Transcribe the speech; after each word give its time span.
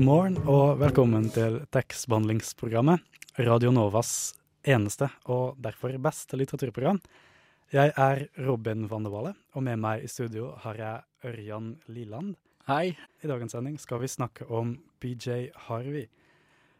God 0.00 0.06
morgen 0.06 0.36
og 0.48 0.78
velkommen 0.80 1.26
til 1.28 1.58
tekstbehandlingsprogrammet, 1.76 3.02
Radio 3.44 3.68
Novas 3.68 4.30
eneste 4.64 5.10
og 5.28 5.58
derfor 5.60 5.92
beste 6.00 6.38
litteraturprogram. 6.40 7.02
Jeg 7.68 7.92
er 7.92 8.22
Robin 8.46 8.86
van 8.88 9.04
de 9.04 9.12
Walle, 9.12 9.34
og 9.52 9.66
med 9.66 9.76
meg 9.76 10.06
i 10.06 10.08
studio 10.08 10.54
har 10.62 10.80
jeg 10.80 11.28
Ørjan 11.28 11.66
Liland. 11.92 12.38
Hei. 12.64 12.94
I 12.96 13.28
dagens 13.28 13.52
sending 13.52 13.76
skal 13.76 14.00
vi 14.00 14.08
snakke 14.08 14.48
om 14.48 14.78
PJ 15.04 15.52
Harvey. 15.66 16.06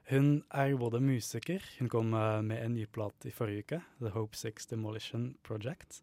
Hun 0.08 0.40
er 0.48 0.72
både 0.80 1.02
musiker, 1.04 1.60
hun 1.76 1.92
kom 1.92 2.16
eh, 2.16 2.40
med 2.40 2.64
en 2.64 2.78
ny 2.78 2.88
plate 2.88 3.28
i 3.28 3.36
forrige 3.36 3.66
uke, 3.66 3.82
The 4.00 4.14
Hope 4.16 4.32
Six 4.32 4.72
Demolition 4.72 5.34
Project, 5.44 6.00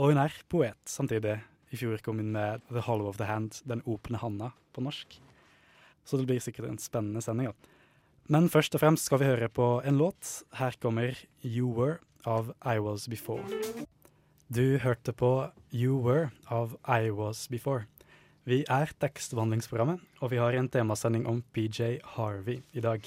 og 0.00 0.14
hun 0.14 0.24
er 0.24 0.40
poet 0.48 0.80
samtidig. 0.88 1.36
I 1.68 1.84
fjor 1.84 2.00
kom 2.00 2.24
hun 2.24 2.32
med 2.32 2.64
The 2.72 2.88
Hollow 2.88 3.12
of 3.12 3.20
the 3.20 3.28
Hand, 3.28 3.60
Den 3.68 3.84
åpne 3.84 4.24
handa, 4.24 4.54
på 4.72 4.80
norsk. 4.80 5.20
Så 6.06 6.20
det 6.20 6.28
blir 6.28 6.42
sikkert 6.42 6.68
en 6.70 6.78
spennende 6.78 7.22
sending. 7.24 7.50
Ja. 7.50 7.76
Men 8.30 8.48
først 8.50 8.74
og 8.74 8.82
fremst 8.82 9.06
skal 9.06 9.20
vi 9.22 9.28
høre 9.28 9.50
på 9.50 9.66
en 9.86 9.98
låt. 9.98 10.42
Her 10.58 10.74
kommer 10.82 11.18
You 11.44 11.68
Were 11.74 11.98
av 12.26 12.52
I 12.62 12.78
Was 12.82 13.08
Before. 13.10 13.42
Du 14.46 14.78
hørte 14.78 15.12
på 15.14 15.50
You 15.74 15.98
Were 16.02 16.30
av 16.50 16.76
I 16.86 17.10
Was 17.10 17.48
Before. 17.50 17.86
Vi 18.46 18.60
er 18.70 18.92
tekstbehandlingsprogrammet, 19.02 20.02
og 20.22 20.30
vi 20.30 20.38
har 20.38 20.54
en 20.54 20.68
temasending 20.70 21.24
om 21.26 21.40
PJ 21.54 21.98
Harvey 22.14 22.60
i 22.74 22.82
dag. 22.82 23.02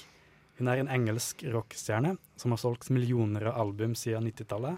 Hun 0.58 0.68
er 0.68 0.82
en 0.82 0.90
engelsk 0.92 1.40
rockstjerne 1.48 2.18
som 2.36 2.52
har 2.52 2.60
solgt 2.60 2.90
millioner 2.92 3.46
av 3.48 3.56
album 3.62 3.94
siden 3.96 4.28
90-tallet, 4.28 4.76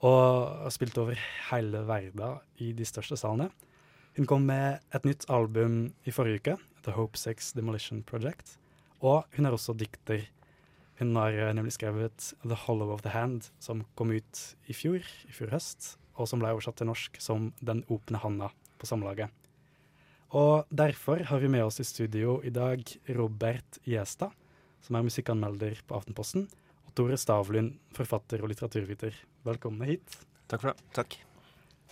og 0.00 0.22
har 0.64 0.72
spilt 0.72 0.96
over 0.98 1.20
hele 1.50 1.84
verden 1.84 2.40
i 2.56 2.70
de 2.72 2.86
største 2.88 3.20
salene. 3.20 3.50
Hun 4.16 4.28
kom 4.28 4.48
med 4.48 4.80
et 4.96 5.04
nytt 5.04 5.28
album 5.28 5.90
i 6.08 6.12
forrige 6.16 6.40
uke, 6.40 6.56
The 6.86 6.94
Hope 6.96 7.18
Sex 7.18 7.52
Demolition 7.56 8.02
Project, 8.06 8.56
og 9.02 9.26
hun 9.36 9.46
er 9.46 9.54
også 9.54 9.74
dikter. 9.78 10.24
Hun 11.00 11.16
har 11.18 11.34
eh, 11.34 11.52
nemlig 11.56 11.74
skrevet 11.76 12.32
The 12.44 12.58
Hollow 12.66 12.92
of 12.94 13.02
the 13.02 13.12
Hand, 13.14 13.50
som 13.62 13.84
kom 13.98 14.12
ut 14.14 14.42
i 14.70 14.76
fjor, 14.76 15.02
i 15.02 15.34
fjor 15.34 15.52
høst, 15.54 15.96
og 16.18 16.28
som 16.28 16.42
ble 16.42 16.52
oversatt 16.52 16.78
til 16.80 16.90
norsk 16.90 17.18
som 17.22 17.50
Den 17.64 17.82
åpne 17.90 18.20
handa 18.22 18.52
på 18.78 18.88
Samlaget. 18.90 19.32
Og 20.32 20.68
derfor 20.72 21.20
har 21.28 21.42
vi 21.42 21.50
med 21.52 21.64
oss 21.64 21.80
i 21.82 21.84
studio 21.84 22.38
i 22.44 22.52
dag 22.52 22.80
Robert 23.12 23.78
Gjestad, 23.84 24.32
som 24.82 24.96
er 24.96 25.04
musikkanmelder 25.04 25.82
på 25.86 25.98
Aftenposten, 25.98 26.46
og 26.86 26.94
Tore 26.96 27.18
Stavlund, 27.20 27.74
forfatter 27.96 28.40
og 28.40 28.52
litteraturviter. 28.52 29.16
Velkommen 29.44 29.84
hit. 29.90 30.16
Takk 30.48 30.64
for 30.64 30.72
det. 30.72 30.88
Takk. 30.96 31.18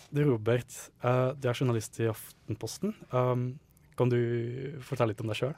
Du 0.08 0.22
Robert, 0.24 0.72
uh, 1.04 1.36
du 1.36 1.50
er 1.50 1.58
journalist 1.58 2.00
i 2.00 2.08
Aftenposten. 2.08 2.94
Um, 3.12 3.44
kan 4.00 4.12
du 4.12 4.20
fortelle 4.84 5.12
litt 5.12 5.20
om 5.20 5.28
deg 5.28 5.36
sjøl? 5.36 5.52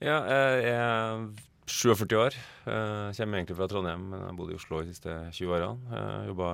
Ja, 0.00 0.16
jeg 0.24 0.72
er 0.72 1.26
47 1.68 2.16
år. 2.16 2.36
Jeg 2.64 3.16
kommer 3.18 3.40
egentlig 3.40 3.58
fra 3.58 3.68
Trondheim, 3.68 4.08
men 4.10 4.20
jeg 4.20 4.30
har 4.30 4.38
bodd 4.38 4.52
i 4.52 4.56
Oslo 4.56 4.80
de 4.80 4.94
siste 4.94 5.14
20 5.36 5.54
årene. 5.56 6.00
Jobba 6.30 6.50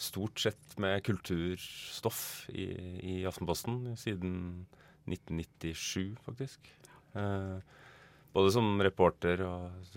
stort 0.00 0.40
sett 0.40 0.76
med 0.80 1.02
kulturstoff 1.04 2.22
i, 2.52 2.66
i 3.12 3.16
Aftenposten 3.28 3.82
siden 4.00 4.34
1997, 5.08 6.16
faktisk. 6.24 6.70
Både 8.32 8.52
som 8.54 8.72
reporter 8.84 9.44
og 9.44 9.96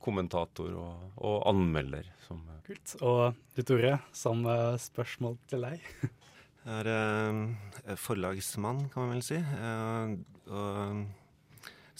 kommentator 0.00 0.74
og, 0.80 1.10
og 1.18 1.42
anmelder. 1.50 2.08
Som 2.26 2.46
Kult. 2.66 2.96
Og 3.02 3.36
du 3.56 3.62
Tore, 3.66 3.96
samme 4.14 4.56
spørsmål 4.78 5.38
til 5.50 5.66
deg. 5.66 5.92
Jeg 6.60 6.84
er 6.84 6.90
eh, 6.92 7.96
forlagsmann, 7.96 8.84
kan 8.92 9.06
man 9.06 9.14
vel 9.16 9.24
si. 9.24 9.38
Eh, 9.40 10.12
og 10.52 11.06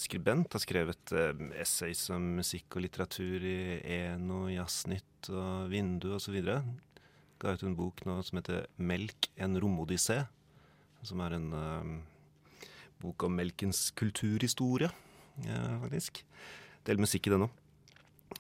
skribent. 0.01 0.53
Har 0.53 0.63
skrevet 0.63 1.15
eh, 1.17 1.45
essays 1.63 2.03
om 2.13 2.27
musikk 2.41 2.77
og 2.77 2.85
litteratur 2.85 3.47
i 3.47 3.81
Eno, 3.97 4.45
Jazznytt 4.53 5.31
og 5.33 5.71
Vindu 5.73 6.11
osv. 6.19 6.37
Ga 7.41 7.55
ut 7.57 7.65
en 7.65 7.77
bok 7.79 8.05
nå 8.05 8.21
som 8.27 8.41
heter 8.41 8.67
'Melk 8.77 9.31
en 9.41 9.57
romodyssé'. 9.57 10.27
Som 11.03 11.21
er 11.25 11.39
en 11.39 11.53
eh, 11.57 12.67
bok 13.01 13.25
om 13.25 13.33
melkens 13.33 13.91
kulturhistorie, 13.97 14.91
eh, 15.47 15.77
faktisk. 15.87 16.23
Del 16.85 17.01
musikk 17.01 17.27
i 17.27 17.31
den 17.31 17.49
òg. 17.49 17.57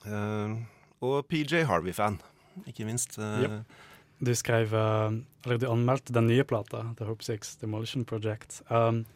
Uh, 0.06 0.62
og 1.03 1.26
PJ 1.26 1.64
Harvey-fan, 1.66 2.20
ikke 2.69 2.84
minst. 2.86 3.19
Eh, 3.19 3.41
Yep. 3.42 3.64
Du 4.20 4.34
skrev, 4.36 4.75
uh, 4.75 5.14
eller 5.44 5.58
du 5.58 5.66
anmeldte 5.70 6.12
den 6.12 6.28
nye 6.28 6.44
plata, 6.44 6.82
The 6.98 7.06
Hope 7.08 7.25
Six 7.25 7.56
Demolition 7.62 8.04
Project. 8.04 8.60
Um, 8.69 9.06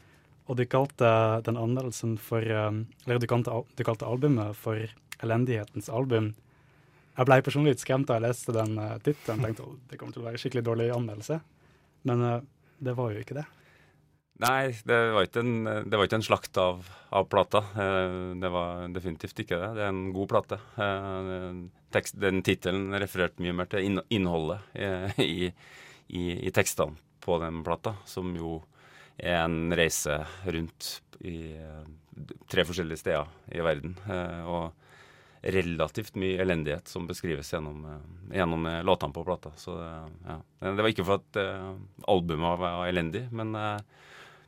og 0.48 0.56
du 0.56 0.65
kalte 0.69 1.09
den 1.44 1.56
anmeldelsen 1.60 2.16
for 2.20 2.44
um, 2.44 2.87
Eller 3.06 3.20
du 3.20 3.28
kalte, 3.28 3.53
du 3.76 3.84
kalte 3.84 4.09
albumet 4.09 4.56
for 4.56 4.81
Elendighetens 5.25 5.88
album. 5.88 6.32
Jeg 7.14 7.28
ble 7.28 7.38
personlig 7.47 7.76
litt 7.76 7.84
skremt 7.84 8.09
da 8.09 8.19
jeg 8.19 8.26
leste 8.26 8.56
den 8.56 8.78
uh, 8.81 8.97
tittelen. 9.04 9.44
Tenkte 9.44 9.69
oh, 9.69 9.76
det 9.91 10.00
kommer 10.00 10.16
til 10.16 10.25
å 10.25 10.28
være 10.31 10.41
skikkelig 10.41 10.64
dårlig 10.66 10.88
anmeldelse. 10.97 11.38
Men 12.09 12.25
uh, 12.25 12.41
det 12.84 12.97
var 12.97 13.12
jo 13.12 13.20
ikke 13.25 13.38
det. 13.38 13.47
Nei, 14.42 14.72
det 14.82 14.96
var 15.14 15.28
ikke 15.28 15.42
en, 15.44 15.52
var 15.86 16.08
ikke 16.08 16.18
en 16.18 16.26
slakt 16.26 16.58
av, 16.58 16.80
av 17.14 17.28
plata. 17.30 17.60
Eh, 17.78 18.14
Det 18.42 18.50
var 18.50 18.88
definitivt 18.90 19.44
ikke 19.44 19.60
det. 19.60 19.68
Det 19.76 19.84
er 19.84 19.92
en 19.92 20.08
god 20.14 20.30
plate. 20.32 20.58
Eh, 20.74 21.60
Tekst, 21.94 22.16
den 22.18 22.40
tittelen 22.42 22.88
refererte 22.98 23.44
mye 23.44 23.54
mer 23.54 23.68
til 23.70 24.00
innholdet 24.10 24.64
eh, 24.74 25.20
i, 25.22 25.52
i, 26.10 26.24
i 26.48 26.50
tekstene 26.50 26.98
på 27.22 27.36
den 27.38 27.60
plata, 27.64 27.94
som 28.10 28.32
jo 28.34 28.56
er 29.16 29.44
en 29.44 29.70
reise 29.78 30.16
rundt 30.50 30.96
i 31.22 31.54
tre 32.50 32.64
forskjellige 32.66 32.98
steder 33.04 33.30
i 33.54 33.62
verden. 33.62 33.94
Og 34.50 34.74
relativt 35.54 36.18
mye 36.18 36.42
elendighet 36.42 36.90
som 36.90 37.06
beskrives 37.06 37.52
gjennom, 37.54 37.86
gjennom 38.34 38.66
låtene 38.84 39.14
på 39.14 39.24
plata. 39.24 39.54
Så 39.56 39.78
ja. 39.78 40.36
Det 40.66 40.74
var 40.82 40.90
ikke 40.90 41.06
for 41.06 41.22
at 41.22 41.38
albumet 42.10 42.60
var 42.60 42.82
elendig, 42.90 43.22
men 43.32 43.54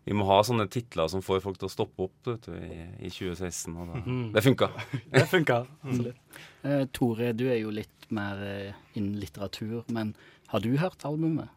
vi 0.07 0.15
må 0.15 0.25
ha 0.29 0.39
sånne 0.47 0.69
titler 0.71 1.09
som 1.11 1.23
får 1.25 1.41
folk 1.43 1.59
til 1.59 1.67
å 1.69 1.73
stoppe 1.73 2.05
opp 2.07 2.29
vet 2.31 2.47
du, 2.47 2.55
i, 2.55 2.85
i 3.09 3.11
2016. 3.11 3.75
Og 3.75 3.91
da, 3.91 4.01
Mhm. 4.07 4.21
Det 4.37 4.43
funka. 4.47 4.69
Det 5.17 5.25
funka. 5.33 5.57
absolutt. 5.83 6.41
Uh, 6.63 6.85
Tore, 6.95 7.33
du 7.35 7.47
er 7.51 7.59
jo 7.61 7.73
litt 7.75 8.07
mer 8.15 8.39
uh, 8.39 8.81
innen 8.95 9.19
litteratur, 9.19 9.83
men 9.91 10.15
har 10.53 10.63
du 10.63 10.71
hørt 10.79 11.03
albumet? 11.09 11.51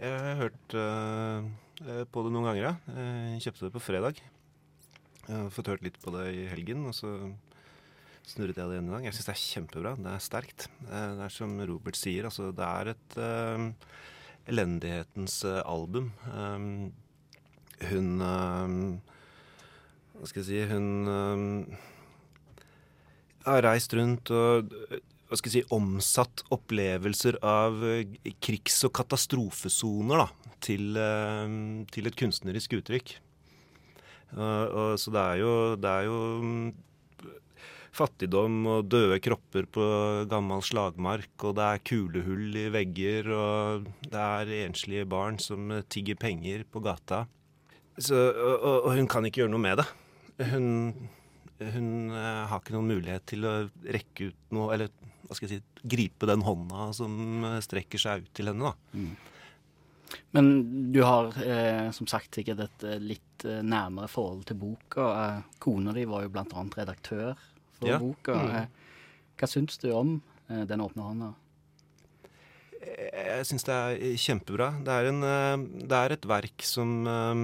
Jeg 0.00 0.16
har 0.16 0.36
hørt 0.40 0.74
eh, 0.80 1.46
eh, 1.84 2.04
på 2.08 2.22
det 2.24 2.30
noen 2.32 2.46
ganger, 2.48 2.62
ja. 2.62 2.74
Jeg 3.36 3.42
kjøpte 3.44 3.66
det 3.66 3.72
på 3.74 3.82
fredag. 3.84 4.20
Jeg 5.26 5.34
har 5.34 5.50
fått 5.52 5.68
hørt 5.68 5.84
litt 5.84 5.98
på 6.00 6.12
det 6.14 6.22
i 6.38 6.46
helgen, 6.48 6.86
og 6.88 6.94
så 6.96 7.10
snurret 8.28 8.56
jeg 8.56 8.64
det 8.70 8.78
igjen 8.78 8.88
i 8.88 8.94
dag. 8.94 9.04
Jeg 9.08 9.16
syns 9.18 9.28
det 9.28 9.34
er 9.34 9.42
kjempebra. 9.42 9.92
Det 10.00 10.14
er 10.14 10.24
sterkt. 10.24 10.66
Det 10.86 11.02
er 11.26 11.34
som 11.34 11.52
Robert 11.68 12.00
sier, 12.00 12.28
altså 12.30 12.48
det 12.56 12.64
er 12.64 12.92
et 12.94 13.18
elendighetens 14.48 15.36
album. 15.64 16.10
Um, 16.32 16.70
hun 17.88 18.20
eh, 18.24 18.74
Hva 20.18 20.28
skal 20.28 20.42
jeg 20.42 20.48
si 20.48 20.64
Hun 20.68 20.88
eh, 21.14 21.86
har 23.46 23.64
reist 23.64 23.94
rundt 23.96 24.30
og 24.36 24.74
eh, 24.90 25.00
hva 25.30 25.38
skal 25.38 25.52
jeg 25.52 25.62
si, 25.62 25.74
omsatt 25.76 26.42
opplevelser 26.50 27.36
av 27.46 27.78
eh, 27.86 28.18
krigs- 28.42 28.82
og 28.88 28.90
katastrofesoner 28.98 30.24
da, 30.24 30.26
til, 30.58 30.88
eh, 30.98 31.52
til 31.94 32.10
et 32.10 32.18
kunstnerisk 32.18 32.74
uttrykk. 32.80 33.14
Og, 34.34 34.42
og, 34.42 34.90
så 34.98 35.14
det 35.14 35.22
er 35.22 35.38
jo, 35.38 35.52
det 35.78 35.90
er 35.90 36.08
jo 36.08 36.18
mm, 36.42 36.66
fattigdom 37.94 38.58
og 38.70 38.90
døde 38.90 39.18
kropper 39.22 39.66
på 39.70 39.86
gammel 40.30 40.62
slagmark, 40.66 41.32
og 41.46 41.56
det 41.58 41.66
er 41.66 41.84
kulehull 41.92 42.58
i 42.58 42.68
vegger, 42.74 43.30
og 43.34 43.88
det 44.10 44.26
er 44.26 44.54
enslige 44.64 45.06
barn 45.10 45.38
som 45.42 45.70
eh, 45.74 45.86
tigger 45.90 46.18
penger 46.18 46.66
på 46.66 46.82
gata. 46.84 47.24
Så, 48.00 48.16
og, 48.16 48.66
og, 48.86 48.90
hun 48.96 49.08
kan 49.10 49.26
ikke 49.28 49.42
gjøre 49.42 49.52
noe 49.52 49.60
med 49.62 49.80
det. 49.82 49.86
Hun, 50.50 50.68
hun 51.60 51.88
eh, 52.16 52.44
har 52.48 52.60
ikke 52.62 52.72
noen 52.76 52.88
mulighet 52.94 53.26
til 53.28 53.44
å 53.44 53.54
rekke 53.84 54.30
ut 54.30 54.54
noe, 54.56 54.70
eller 54.74 54.92
hva 55.28 55.36
skal 55.36 55.50
jeg 55.52 55.60
si, 55.60 55.88
gripe 55.92 56.26
den 56.26 56.42
hånda 56.46 56.88
som 56.96 57.44
strekker 57.62 58.00
seg 58.00 58.24
ut 58.24 58.32
til 58.34 58.48
henne. 58.50 58.72
da. 58.72 59.02
Men 60.34 60.48
du 60.94 61.02
har 61.06 61.28
eh, 61.44 61.90
som 61.94 62.08
sagt 62.10 62.34
sikkert 62.40 62.64
et 62.64 62.86
eh, 62.88 62.96
litt 63.02 63.44
eh, 63.46 63.60
nærmere 63.62 64.08
forhold 64.10 64.46
til 64.48 64.58
boka. 64.58 65.06
Eh, 65.20 65.44
Kona 65.62 65.94
di 65.94 66.06
var 66.10 66.24
jo 66.24 66.32
blant 66.34 66.54
annet 66.56 66.78
redaktør 66.80 67.36
for 67.78 67.92
Ja. 67.92 67.98
boka. 68.02 68.34
Mm. 68.34 68.56
Eh, 68.56 68.66
Hva 69.40 69.48
syns 69.48 69.78
du 69.80 69.86
om 69.96 70.16
eh, 70.50 70.64
Den 70.68 70.82
åpne 70.84 71.06
hånda? 71.06 71.30
Jeg 72.80 73.46
syns 73.46 73.64
det 73.68 73.76
er 73.76 74.16
kjempebra. 74.18 74.70
Det 74.84 74.92
er, 74.96 75.08
en, 75.12 75.66
det 75.84 75.96
er 76.00 76.14
et 76.16 76.26
verk 76.28 76.64
som 76.66 76.94
eh, 77.06 77.42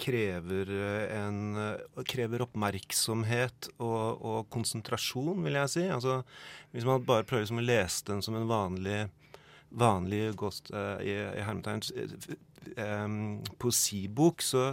krever 0.00 0.70
en 1.16 1.38
eh, 1.60 2.02
krever 2.08 2.44
oppmerksomhet 2.46 3.70
og, 3.76 4.22
og 4.22 4.50
konsentrasjon, 4.52 5.44
vil 5.44 5.60
jeg 5.60 5.72
si. 5.72 5.84
Altså, 5.92 6.20
hvis 6.72 6.88
man 6.88 7.06
bare 7.06 7.26
prøver 7.28 7.50
å 7.50 7.64
lese 7.64 8.06
den 8.10 8.24
som 8.24 8.38
en 8.38 8.50
vanlig 8.50 9.06
vanlig 9.76 10.30
ghost, 10.38 10.70
uh, 10.74 10.96
i, 11.02 11.12
i 11.12 11.44
hermetegn 11.44 11.82
eh, 11.98 12.16
eh, 12.80 13.18
poesibok, 13.60 14.44
så 14.44 14.70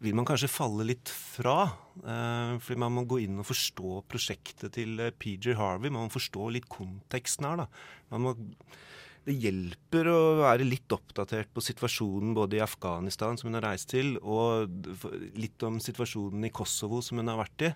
vil 0.00 0.16
man 0.16 0.26
kanskje 0.28 0.50
falle 0.50 0.86
litt 0.88 1.10
fra. 1.12 1.70
Uh, 2.00 2.56
fordi 2.62 2.80
man 2.80 2.94
må 2.96 3.04
gå 3.08 3.20
inn 3.26 3.40
og 3.40 3.48
forstå 3.50 3.98
prosjektet 4.08 4.72
til 4.78 4.96
eh, 5.02 5.12
PJ 5.12 5.52
Harvey. 5.58 5.92
Man 5.92 6.08
må 6.08 6.14
forstå 6.14 6.48
litt 6.54 6.68
konteksten 6.72 7.48
her. 7.48 7.64
da. 7.64 7.66
Man 8.12 8.24
må, 8.24 8.34
det 9.30 9.38
hjelper 9.38 10.10
å 10.10 10.18
være 10.42 10.66
litt 10.66 10.90
oppdatert 10.92 11.52
på 11.54 11.62
situasjonen 11.64 12.34
både 12.36 12.58
i 12.58 12.64
Afghanistan, 12.64 13.38
som 13.38 13.48
hun 13.48 13.60
har 13.60 13.68
reist 13.70 13.90
til, 13.92 14.16
og 14.18 14.70
litt 15.38 15.62
om 15.66 15.78
situasjonen 15.82 16.48
i 16.48 16.52
Kosovo, 16.54 17.00
som 17.04 17.22
hun 17.22 17.30
har 17.30 17.40
vært 17.40 17.66
i. 17.68 17.72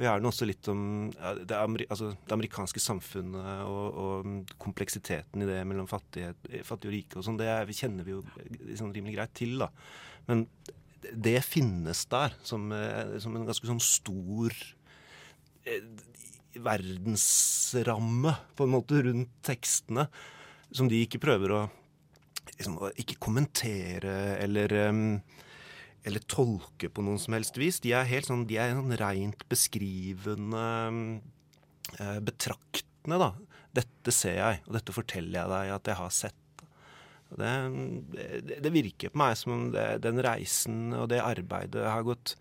Og 0.00 0.04
gjerne 0.06 0.30
også 0.30 0.46
litt 0.48 0.68
om 0.72 0.82
det, 1.12 1.56
altså, 1.60 2.14
det 2.16 2.32
amerikanske 2.32 2.80
samfunnet 2.80 3.66
og, 3.68 3.98
og 4.00 4.52
kompleksiteten 4.62 5.44
i 5.44 5.48
det 5.48 5.58
mellom 5.68 5.88
fattige, 5.90 6.32
og 6.62 6.86
rike 6.88 7.20
og 7.20 7.26
sånn. 7.26 7.40
Det 7.40 7.50
er, 7.52 7.72
kjenner 7.76 8.06
vi 8.06 8.14
jo 8.14 8.22
liksom 8.70 8.94
rimelig 8.96 9.18
greit 9.18 9.34
til, 9.36 9.58
da. 9.60 9.68
Men 10.30 10.46
det 11.12 11.38
finnes 11.44 12.04
der 12.12 12.34
som, 12.46 12.70
eh, 12.72 13.18
som 13.20 13.36
en 13.36 13.46
ganske 13.48 13.68
sånn 13.68 13.82
stor 13.82 14.56
eh, 15.68 15.84
verdensramme, 16.60 18.34
på 18.56 18.66
en 18.66 18.74
måte, 18.74 19.04
rundt 19.06 19.32
tekstene. 19.46 20.08
Som 20.72 20.90
de 20.90 21.02
ikke 21.04 21.20
prøver 21.22 21.54
å 21.54 21.60
liksom, 22.56 22.78
ikke 23.00 23.18
kommentere 23.22 24.36
eller 24.40 24.76
eller 26.06 26.24
tolke 26.30 26.88
på 26.88 27.04
noen 27.04 27.20
som 27.20 27.36
helst 27.36 27.58
vis. 27.60 27.80
De 27.84 27.92
er 27.96 28.08
helt 28.08 28.28
sånn, 28.28 28.46
de 28.48 28.58
er 28.60 28.72
sånn 28.76 28.96
rent 29.00 29.44
beskrivende, 29.50 30.66
eh, 31.98 32.20
betraktende, 32.24 33.18
da. 33.20 33.34
Dette 33.80 34.14
ser 34.14 34.38
jeg, 34.38 34.62
og 34.66 34.78
dette 34.78 34.94
forteller 34.96 35.42
jeg 35.42 35.52
deg 35.52 35.74
at 35.76 35.90
jeg 35.90 36.00
har 36.00 36.14
sett. 36.14 36.64
Det, 37.30 37.50
det, 38.42 38.56
det 38.64 38.72
virker 38.74 39.12
på 39.12 39.20
meg 39.20 39.36
som 39.38 39.52
om 39.54 39.68
det, 39.70 40.00
den 40.02 40.18
reisen 40.24 40.88
og 40.98 41.12
det 41.12 41.20
arbeidet 41.22 41.84
har 41.86 42.02
gått 42.02 42.34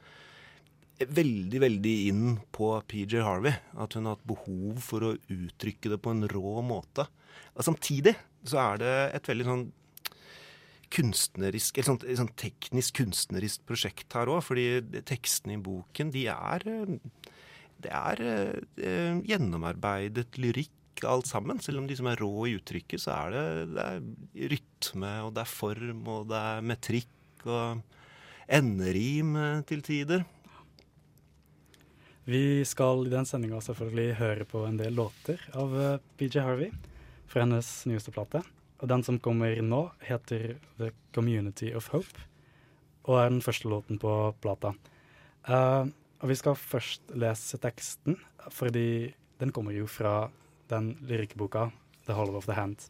veldig, 0.98 1.60
veldig 1.62 1.94
inn 2.10 2.24
på 2.56 2.72
PJ 2.90 3.22
Harvey. 3.22 3.54
At 3.78 3.94
hun 3.94 4.08
har 4.08 4.18
hatt 4.18 4.26
behov 4.32 4.82
for 4.82 5.06
å 5.06 5.14
uttrykke 5.30 5.94
det 5.94 6.00
på 6.02 6.16
en 6.16 6.26
rå 6.32 6.64
måte. 6.66 7.06
Og 7.56 7.66
samtidig 7.66 8.16
så 8.48 8.62
er 8.64 8.82
det 8.82 8.96
et 9.18 9.30
veldig 9.32 9.48
sånn 9.48 9.68
kunstnerisk, 10.90 11.78
eller 11.78 11.90
sånt, 11.92 12.06
et 12.08 12.18
sånt 12.18 12.36
teknisk 12.40 12.98
kunstnerisk 12.98 13.66
prosjekt 13.70 14.16
her 14.18 14.32
òg. 14.32 14.42
Fordi 14.48 15.02
tekstene 15.08 15.58
i 15.58 15.62
boken, 15.64 16.14
de 16.16 16.26
er 16.34 16.66
eh, 16.70 16.98
Det 17.80 17.92
er 17.96 18.20
eh, 18.20 19.20
gjennomarbeidet 19.24 20.36
lyrikk 20.36 21.06
alt 21.08 21.30
sammen. 21.30 21.62
Selv 21.64 21.80
om 21.80 21.88
de 21.88 21.96
som 21.96 22.10
er 22.12 22.20
rå 22.20 22.48
i 22.48 22.58
uttrykket, 22.58 23.00
så 23.06 23.14
er 23.16 23.36
det, 23.36 23.46
det 23.76 23.86
er 23.86 24.50
rytme, 24.52 25.14
og 25.24 25.32
det 25.38 25.46
er 25.46 25.54
form, 25.54 26.02
og 26.12 26.28
det 26.28 26.42
er 26.50 26.68
metrikk 26.74 27.48
og 27.48 27.80
enderim 28.50 29.36
eh, 29.40 29.64
til 29.70 29.86
tider. 29.86 30.26
Vi 32.30 32.62
skal 32.68 33.08
i 33.08 33.14
den 33.14 33.26
sendinga 33.26 33.62
selvfølgelig 33.64 34.20
høre 34.20 34.46
på 34.46 34.66
en 34.68 34.78
del 34.78 34.94
låter 35.00 35.42
av 35.58 35.74
eh, 35.80 36.02
PJ 36.20 36.44
Harvey 36.44 36.74
fra 37.30 37.46
hennes 37.46 37.70
nyeste 37.90 38.14
plate. 38.16 38.42
Og 38.80 38.90
den 38.90 39.04
som 39.06 39.20
kommer 39.22 39.60
nå, 39.62 39.84
heter 40.08 40.56
The 40.80 40.92
Community 41.16 41.74
of 41.76 41.90
Hope, 41.94 42.28
og 43.10 43.20
er 43.20 43.34
den 43.34 43.44
første 43.44 43.70
låten 43.70 44.00
på 44.00 44.14
plata. 44.42 44.74
Uh, 45.50 45.90
og 46.20 46.32
vi 46.32 46.38
skal 46.40 46.56
først 46.56 47.12
lese 47.16 47.60
teksten, 47.62 48.18
fordi 48.52 49.12
den 49.40 49.52
kommer 49.56 49.76
jo 49.76 49.88
fra 49.88 50.30
den 50.72 50.94
lyrikkboka 51.08 51.70
The 52.08 52.16
Hollow 52.16 52.38
of 52.40 52.48
the 52.48 52.56
Hand. 52.56 52.90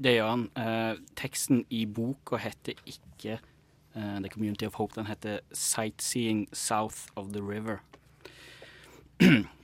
Det 0.00 0.16
gjør 0.16 0.30
han. 0.30 0.46
Uh, 0.56 1.00
teksten 1.16 1.64
i 1.68 1.84
boka 1.84 2.40
heter 2.40 2.78
ikke 2.88 3.38
uh, 3.96 4.18
The 4.20 4.32
Community 4.32 4.64
of 4.64 4.78
Hope. 4.80 4.96
Den 4.96 5.06
heter 5.10 5.40
Sightseeing 5.52 6.48
South 6.52 7.12
of 7.16 7.32
the 7.34 7.42
River. 7.44 7.82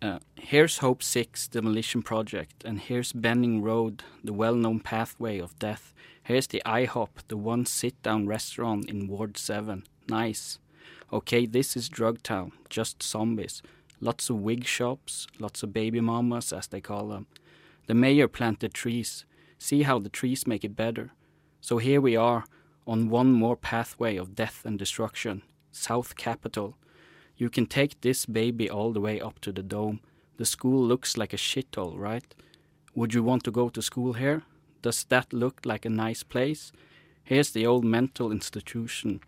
Uh, 0.00 0.20
here's 0.36 0.78
Hope 0.78 1.02
6 1.02 1.48
Demolition 1.48 2.02
Project, 2.02 2.62
and 2.64 2.78
here's 2.78 3.12
Benning 3.12 3.62
Road, 3.62 4.04
the 4.22 4.32
well 4.32 4.54
known 4.54 4.78
pathway 4.78 5.40
of 5.40 5.58
death. 5.58 5.92
Here's 6.22 6.46
the 6.46 6.62
IHOP, 6.64 7.08
the 7.26 7.36
one 7.36 7.66
sit 7.66 8.00
down 8.02 8.28
restaurant 8.28 8.88
in 8.88 9.08
Ward 9.08 9.36
7. 9.36 9.82
Nice. 10.08 10.60
Okay, 11.12 11.46
this 11.46 11.76
is 11.76 11.88
Drug 11.88 12.22
Town, 12.22 12.52
just 12.68 13.02
zombies. 13.02 13.60
Lots 14.00 14.30
of 14.30 14.36
wig 14.36 14.64
shops, 14.66 15.26
lots 15.40 15.64
of 15.64 15.72
baby 15.72 16.00
mamas, 16.00 16.52
as 16.52 16.68
they 16.68 16.80
call 16.80 17.08
them. 17.08 17.26
The 17.88 17.94
mayor 17.94 18.28
planted 18.28 18.74
trees. 18.74 19.24
See 19.58 19.82
how 19.82 19.98
the 19.98 20.08
trees 20.08 20.46
make 20.46 20.62
it 20.62 20.76
better. 20.76 21.10
So 21.60 21.78
here 21.78 22.00
we 22.00 22.14
are, 22.14 22.44
on 22.86 23.10
one 23.10 23.32
more 23.32 23.56
pathway 23.56 24.16
of 24.16 24.36
death 24.36 24.62
and 24.64 24.78
destruction. 24.78 25.42
South 25.72 26.14
Capital. 26.14 26.76
You 27.38 27.48
can 27.48 27.66
take 27.66 28.00
this 28.00 28.26
baby 28.26 28.68
all 28.68 28.92
the 28.92 29.00
way 29.00 29.20
up 29.20 29.40
to 29.40 29.52
the 29.52 29.62
dome. 29.62 30.00
The 30.38 30.44
school 30.44 30.84
looks 30.84 31.16
like 31.16 31.32
a 31.32 31.36
shithole, 31.36 31.96
right? 31.96 32.34
Would 32.96 33.14
you 33.14 33.22
want 33.22 33.44
to 33.44 33.52
go 33.52 33.68
to 33.68 33.80
school 33.80 34.14
here? 34.14 34.42
Does 34.82 35.04
that 35.04 35.32
look 35.32 35.60
like 35.64 35.84
a 35.84 35.90
nice 35.90 36.24
place? 36.24 36.72
Here's 37.22 37.52
the 37.52 37.64
old 37.64 37.84
mental 37.84 38.32
institution. 38.32 39.20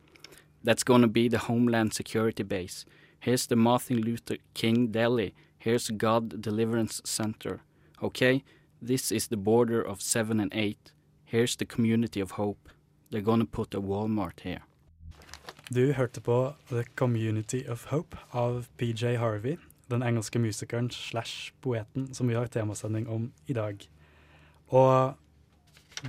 That's 0.65 0.83
gonna 0.83 1.07
be 1.07 1.29
the 1.29 1.39
Homeland 1.39 1.95
Security 1.95 2.43
Base. 2.43 2.85
Here's 3.21 3.47
the 3.47 3.57
Martin 3.57 4.01
Luther 4.01 4.39
King 4.55 4.89
Deli. 4.89 5.33
Here's 5.59 5.91
God 5.91 6.43
Deliverance 6.43 7.01
Center. 7.05 7.61
Okay, 8.03 8.43
this 8.83 9.13
is 9.13 9.29
the 9.29 9.37
border 9.37 9.81
of 9.81 10.03
7 10.03 10.41
and 10.41 10.53
8. 10.53 10.93
Here's 11.25 11.55
the 11.55 11.67
community 11.67 12.19
of 12.19 12.33
hope. 12.33 12.69
They're 13.11 13.21
gonna 13.21 13.45
put 13.45 13.75
a 13.75 13.81
Walmart 13.81 14.41
here. 14.41 14.63
Du 15.71 15.93
hørte 15.95 16.19
på 16.19 16.53
The 16.69 16.83
Community 16.99 17.61
of 17.71 17.85
Hope 17.93 18.19
av 18.35 18.65
PJ 18.77 19.15
Harvey, 19.23 19.55
den 19.87 20.03
engelske 20.03 20.41
musikeren 20.43 20.89
slash 20.91 21.53
poeten 21.63 22.09
som 22.11 22.27
vi 22.27 22.35
har 22.35 22.51
temasending 22.51 23.07
om 23.07 23.29
i 23.47 23.55
dag. 23.55 23.85
Og 24.75 25.15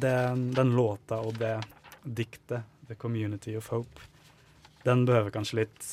den, 0.01 0.47
den 0.57 0.73
låta 0.73 1.21
og 1.21 1.37
det 1.37 1.59
diktet, 2.01 2.65
The 2.89 2.97
Community 2.97 3.53
of 3.53 3.69
Hope, 3.69 4.01
den 4.81 5.05
behøver 5.05 5.29
kanskje 5.37 5.61
litt 5.61 5.89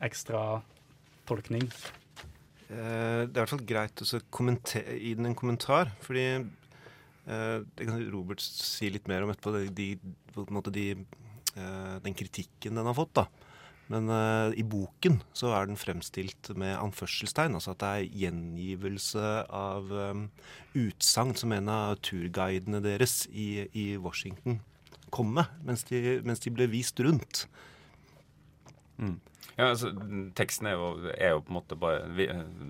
ekstra 0.00 0.62
tolkning. 1.28 1.68
Eh, 1.68 3.28
det 3.28 3.28
er 3.28 3.28
i 3.28 3.42
hvert 3.42 3.52
fall 3.58 3.66
greit 3.68 4.06
å 4.08 4.08
gi 4.08 5.12
den 5.20 5.28
en 5.28 5.36
kommentar, 5.36 5.92
fordi 6.00 6.30
eh, 6.40 7.58
Det 7.60 7.84
kan 7.84 8.08
Robert 8.08 8.40
si 8.40 8.88
litt 8.88 9.04
mer 9.04 9.28
om 9.28 9.36
etterpå, 9.36 9.52
de, 9.68 9.98
de, 10.00 10.72
de, 10.72 10.94
den 11.54 12.14
kritikken 12.16 12.78
den 12.78 12.88
har 12.88 12.96
fått. 12.96 13.12
da. 13.18 13.26
Men 13.92 14.08
uh, 14.08 14.52
i 14.56 14.64
boken 14.64 15.18
så 15.36 15.50
er 15.56 15.68
den 15.68 15.80
fremstilt 15.80 16.48
med 16.56 16.78
anførselstegn, 16.78 17.56
altså 17.58 17.74
at 17.74 17.82
det 17.82 17.90
er 17.90 18.20
gjengivelse 18.22 19.32
av 19.52 19.90
um, 19.92 20.28
utsagn 20.78 21.34
som 21.36 21.52
en 21.52 21.68
av 21.72 21.98
turguidene 22.04 22.80
deres 22.84 23.26
i, 23.28 23.66
i 23.76 23.86
Washington 24.00 24.62
kom 25.12 25.34
med 25.36 25.50
mens 25.66 25.84
de, 25.90 26.22
mens 26.24 26.40
de 26.40 26.54
ble 26.54 26.70
vist 26.72 27.00
rundt. 27.04 27.44
Ja, 29.58 29.66
altså, 29.66 29.90
teksten 30.38 30.70
er 30.70 30.78
jo, 30.78 30.88
er 31.12 31.34
jo 31.34 31.42
på 31.44 31.52
en 31.52 31.56
måte 31.58 31.76
bare 31.80 32.04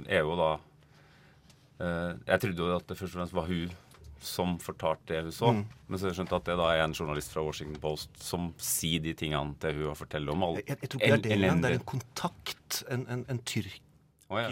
Er 0.08 0.22
jo 0.24 0.36
da 0.38 0.48
uh, 0.56 2.12
Jeg 2.24 2.40
trodde 2.40 2.64
jo 2.64 2.70
at 2.74 2.86
det 2.88 2.96
først 2.98 3.12
og 3.12 3.20
fremst 3.20 3.36
var 3.36 3.50
hun 3.50 3.74
som 4.22 4.56
fortalte 4.62 5.12
det 5.12 5.22
hun 5.26 5.32
så. 5.34 5.52
Mm. 5.52 5.62
Men 5.88 5.98
så 5.98 6.06
har 6.06 6.12
jeg 6.12 6.18
skjønt 6.22 6.34
at 6.38 6.46
det 6.48 6.56
da 6.60 6.66
er 6.72 6.82
en 6.86 6.94
journalist 6.96 7.32
fra 7.34 7.42
Washington 7.46 7.80
Post 7.82 8.10
som 8.22 8.50
sier 8.62 9.02
de 9.04 9.12
tingene 9.18 9.56
til 9.62 9.80
hun 9.82 9.90
og 9.92 9.96
forteller 9.98 10.32
om 10.34 10.44
alle 10.46 10.62
Jeg, 10.62 10.78
jeg 10.84 10.90
tror 10.92 11.02
ikke 11.02 11.08
det 11.08 11.16
er 11.18 11.24
det 11.26 11.32
engang. 11.38 11.62
Det 11.64 11.70
er 11.72 11.78
en 11.80 11.88
kontakt. 11.92 12.82
En, 12.94 13.02
en, 13.10 13.24
en 13.34 13.40
tyrkisk 13.42 13.88
Å 14.32 14.38
ja, 14.40 14.48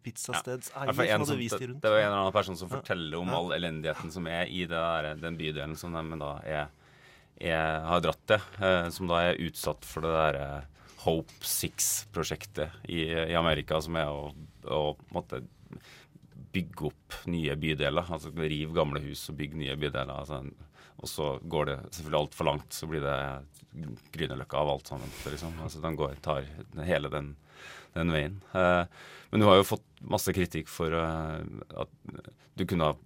pizzastedeier 0.00 0.88
I 0.88 0.94
hvert 0.96 0.96
fall 0.96 1.10
som 1.10 1.24
hadde 1.26 1.38
vist 1.40 1.58
de 1.60 1.66
rundt. 1.68 1.82
det 1.84 1.90
var 1.92 2.00
en 2.00 2.06
eller 2.08 2.20
annen 2.22 2.36
person 2.36 2.56
som 2.56 2.70
forteller 2.72 3.18
om 3.18 3.28
Ja. 3.28 3.40
all 3.40 3.52
elendigheten 3.58 4.12
som 4.14 4.26
er 4.30 4.46
i 4.48 4.62
det 4.64 4.70
der, 4.78 5.08
den 5.20 5.36
bydelen 5.36 5.76
som 5.76 5.92
de 5.92 6.18
da 6.22 6.30
er, 6.48 6.70
er, 7.36 7.84
har 7.90 8.00
dratt 8.06 8.22
til. 8.30 8.40
Eh, 8.62 8.88
som 8.96 9.10
da 9.10 9.20
er 9.26 9.42
utsatt 9.44 9.84
for 9.84 10.06
det 10.06 10.14
derre 10.16 10.48
Hope 11.04 11.44
Six-prosjektet 11.44 12.72
i, 12.88 13.04
i 13.12 13.36
Amerika, 13.38 13.78
som 13.84 13.94
er 14.00 14.08
å, 14.10 14.32
å 14.64 14.80
måte 15.14 15.42
bygge 16.56 16.88
opp 16.90 17.18
nye 17.30 17.56
bydeler. 17.60 18.08
Altså 18.16 18.32
rive 18.36 18.76
gamle 18.76 19.02
hus 19.04 19.28
og 19.32 19.38
bygge 19.40 19.60
nye 19.60 19.76
bydeler. 19.80 20.14
Altså, 20.16 20.42
Og 20.96 21.10
så 21.12 21.32
går 21.44 21.66
det 21.68 21.76
selvfølgelig 21.90 22.20
altfor 22.22 22.48
langt, 22.48 22.72
så 22.72 22.88
blir 22.88 23.04
det 23.04 23.18
Grünerløkka 24.14 24.56
av 24.56 24.70
alt 24.72 24.88
sammen. 24.88 25.10
Liksom. 25.26 25.58
Altså, 25.60 25.82
den 25.84 25.96
går, 25.98 26.14
tar 26.24 26.46
hele 26.88 27.10
den, 27.12 27.34
den 27.92 28.12
veien. 28.14 28.38
Eh, 28.56 28.84
men 29.30 29.42
du 29.42 29.48
har 29.48 29.58
jo 29.58 29.66
fått 29.68 29.84
masse 30.00 30.32
kritikk 30.32 30.70
for 30.70 30.94
uh, 30.94 31.42
at 31.82 31.90
du 32.56 32.64
kunne 32.64 32.88
ha 32.88 32.96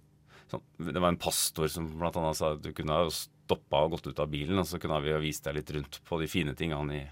sånn, 0.51 0.63
Det 0.77 0.99
var 0.99 1.11
en 1.11 1.19
pastor 1.19 1.71
som 1.71 1.89
annet 1.97 2.37
sa 2.37 2.53
at 2.55 2.63
du 2.63 2.71
kunne 2.75 2.95
ha 2.95 3.09
stoppa 3.11 3.83
og 3.83 3.97
gått 3.97 4.11
ut 4.11 4.21
av 4.21 4.29
bilen, 4.31 4.59
og 4.61 4.67
så 4.69 4.79
kunne 4.79 5.01
vi 5.03 5.11
ha 5.15 5.19
vist 5.19 5.43
deg 5.47 5.57
litt 5.57 5.71
rundt 5.75 5.99
på 6.07 6.19
de 6.21 6.29
fine 6.31 6.55
tingene 6.55 6.99
i, 6.99 7.03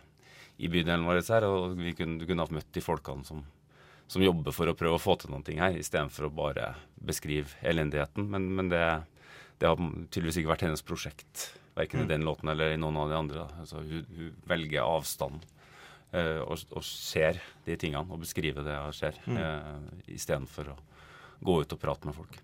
i 0.64 0.72
bydelen 0.72 1.08
vår 1.08 1.24
her, 1.28 1.48
og 1.50 1.80
kunne, 1.98 2.20
du 2.22 2.28
kunne 2.28 2.46
ha 2.46 2.56
møtt 2.60 2.72
de 2.76 2.84
folkene 2.84 3.28
som, 3.28 3.44
som, 4.10 4.24
jobber 4.24 4.56
for 4.56 4.70
å 4.70 4.76
prøve 4.78 4.98
å 4.98 5.02
få 5.02 5.16
til 5.22 5.34
noen 5.34 5.46
ting 5.46 5.62
her, 5.62 5.78
istedenfor 5.78 6.28
å 6.28 6.34
bare 6.34 6.74
beskrive 7.06 7.56
elendigheten. 7.62 8.26
Men, 8.34 8.50
men 8.58 8.72
det, 8.72 8.82
det, 9.62 9.70
har 9.70 9.78
tydeligvis 9.78 10.42
ikke 10.42 10.54
vært 10.54 10.66
hennes 10.68 10.86
prosjekt, 10.86 11.46
verken 11.78 12.02
mm. 12.02 12.06
i 12.08 12.12
den 12.12 12.28
låten 12.28 12.52
eller 12.52 12.74
i 12.74 12.82
noen 12.82 13.00
av 13.04 13.14
de 13.14 13.18
andre. 13.20 13.48
Altså, 13.62 13.84
hun, 13.86 14.04
hun 14.18 14.36
velger 14.50 14.84
avstand 14.84 15.46
uh, 16.16 16.42
og, 16.46 16.66
og, 16.74 16.84
ser 16.86 17.42
de 17.68 17.78
tingene 17.80 18.10
og 18.10 18.26
beskriver 18.26 18.66
det 18.66 18.76
som 18.82 18.98
skjer, 19.00 19.24
mm. 19.30 19.40
uh, 19.40 20.06
istedenfor 20.18 20.74
å 20.74 20.78
gå 21.46 21.62
ut 21.62 21.78
og 21.78 21.82
prate 21.82 22.10
med 22.10 22.18
folk. 22.18 22.42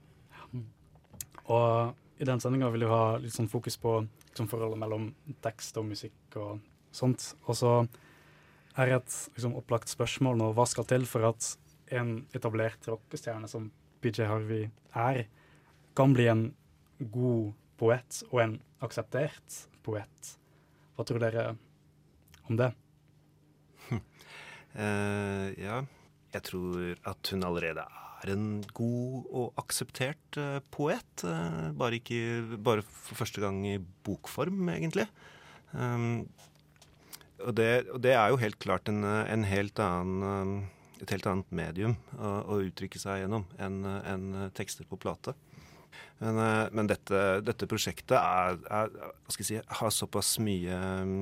Mm. 0.53 0.65
Og 1.51 2.21
i 2.21 2.27
den 2.27 2.39
sendinga 2.39 2.69
vil 2.71 2.85
du 2.85 2.91
ha 2.93 3.17
litt 3.19 3.35
sånn 3.35 3.51
fokus 3.51 3.75
på 3.81 3.97
liksom, 4.29 4.47
forholdet 4.51 4.79
mellom 4.79 5.09
tekst 5.43 5.75
og 5.81 5.89
musikk 5.89 6.37
og 6.39 6.61
sånt. 6.95 7.33
Og 7.49 7.57
så 7.59 7.73
er 8.77 8.95
et 8.97 9.17
liksom, 9.35 9.55
opplagt 9.59 9.91
spørsmål 9.91 10.39
nå 10.39 10.51
hva 10.57 10.65
skal 10.69 10.87
til 10.89 11.07
for 11.09 11.27
at 11.29 11.51
en 11.95 12.17
etablert 12.35 12.87
rockestjerne 12.89 13.49
som 13.49 13.69
BJ 14.03 14.27
Harvey 14.29 14.69
er, 14.91 15.25
kan 15.97 16.15
bli 16.15 16.27
en 16.31 16.47
god 16.99 17.53
poet 17.79 18.21
og 18.31 18.41
en 18.43 18.55
akseptert 18.85 19.59
poet. 19.85 20.31
Hva 20.95 21.05
tror 21.07 21.21
dere 21.23 21.45
om 22.49 22.59
det? 22.59 22.71
Uh, 23.91 25.51
ja, 25.65 25.83
jeg 26.35 26.47
tror 26.49 26.97
at 27.07 27.31
hun 27.31 27.47
allerede 27.47 27.85
er 27.85 28.05
er 28.25 28.33
en 28.33 28.63
god 28.75 29.29
og 29.29 29.61
akseptert 29.61 30.39
uh, 30.41 30.57
poet. 30.73 31.23
Uh, 31.23 31.71
bare, 31.77 31.99
ikke, 31.99 32.57
bare 32.63 32.85
for 32.85 33.21
første 33.21 33.43
gang 33.43 33.61
i 33.67 33.77
bokform, 34.05 34.69
egentlig. 34.73 35.07
Um, 35.73 36.25
og, 37.45 37.53
det, 37.57 37.69
og, 37.93 37.99
det, 38.03 38.13
er 38.17 38.31
jo 38.31 38.41
helt 38.41 38.57
klart 38.61 38.89
en, 38.91 39.03
en 39.05 39.45
helt 39.47 39.79
annen, 39.81 40.23
um, 40.25 40.53
et 41.03 41.11
helt 41.13 41.27
annet 41.29 41.51
medium 41.55 41.97
å, 42.17 42.31
å 42.55 42.61
uttrykke 42.65 43.01
seg 43.01 43.23
gjennom 43.23 43.45
enn 43.61 43.83
en 43.85 44.29
tekster 44.57 44.87
på 44.89 44.99
plate. 45.01 45.35
Men, 46.21 46.39
uh, 46.39 46.65
men 46.75 46.89
dette, 46.89 47.21
dette, 47.45 47.69
prosjektet 47.69 48.17
er, 48.17 48.57
er, 48.71 48.95
si, 49.35 49.59
har 49.59 49.93
såpass 49.93 50.37
mye 50.43 50.79
um, 51.03 51.19